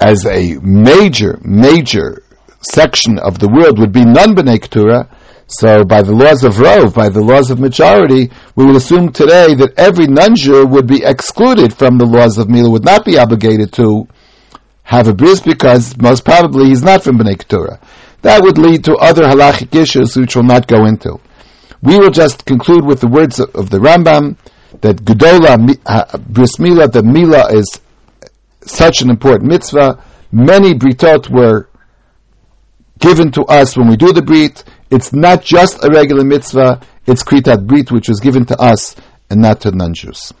as 0.00 0.26
a 0.26 0.54
major, 0.62 1.38
major 1.42 2.22
section 2.60 3.18
of 3.18 3.38
the 3.38 3.48
world 3.48 3.78
would 3.78 3.92
be 3.92 4.04
non-B'nai 4.04 4.60
Keturah, 4.60 5.08
so 5.46 5.84
by 5.84 6.02
the 6.02 6.12
laws 6.12 6.44
of 6.44 6.54
Rov, 6.54 6.94
by 6.94 7.08
the 7.08 7.20
laws 7.20 7.50
of 7.50 7.58
majority, 7.58 8.30
we 8.54 8.64
will 8.64 8.76
assume 8.76 9.10
today 9.10 9.54
that 9.54 9.74
every 9.76 10.06
non-Jew 10.06 10.66
would 10.66 10.86
be 10.86 11.02
excluded 11.04 11.74
from 11.74 11.98
the 11.98 12.06
laws 12.06 12.38
of 12.38 12.48
Mila, 12.48 12.70
would 12.70 12.84
not 12.84 13.04
be 13.04 13.18
obligated 13.18 13.72
to 13.72 14.06
have 14.84 15.08
a 15.08 15.14
bris 15.14 15.40
because 15.40 15.96
most 15.98 16.24
probably 16.24 16.66
he's 16.68 16.82
not 16.82 17.02
from 17.02 17.18
B'nai 17.18 17.38
Keturah. 17.38 17.80
That 18.22 18.42
would 18.42 18.58
lead 18.58 18.84
to 18.84 18.94
other 18.96 19.22
halachic 19.22 19.74
issues 19.74 20.16
which 20.16 20.36
we'll 20.36 20.44
not 20.44 20.68
go 20.68 20.84
into. 20.84 21.18
We 21.82 21.96
will 21.98 22.10
just 22.10 22.44
conclude 22.44 22.84
with 22.84 23.00
the 23.00 23.08
words 23.08 23.40
of, 23.40 23.70
the 23.70 23.78
Rambam 23.78 24.36
that 24.82 24.96
Gedola 24.96 25.78
uh, 25.86 26.18
Bris 26.18 26.58
Mila, 26.58 26.88
the 26.88 27.02
Mila 27.02 27.50
is 27.52 27.80
such 28.66 29.00
an 29.00 29.10
important 29.10 29.50
mitzvah. 29.50 30.02
Many 30.30 30.74
britot 30.74 31.30
were 31.30 31.69
given 33.00 33.32
to 33.32 33.42
us 33.44 33.76
when 33.76 33.88
we 33.88 33.96
do 33.96 34.12
the 34.12 34.22
brit. 34.22 34.62
It's 34.90 35.12
not 35.12 35.42
just 35.42 35.82
a 35.84 35.88
regular 35.90 36.24
mitzvah, 36.24 36.80
it's 37.06 37.22
kritat 37.22 37.66
brit, 37.66 37.90
which 37.90 38.08
was 38.08 38.20
given 38.20 38.44
to 38.46 38.60
us 38.60 38.94
and 39.30 39.40
not 39.40 39.62
to 39.62 39.70
non-Jews. 39.70 40.32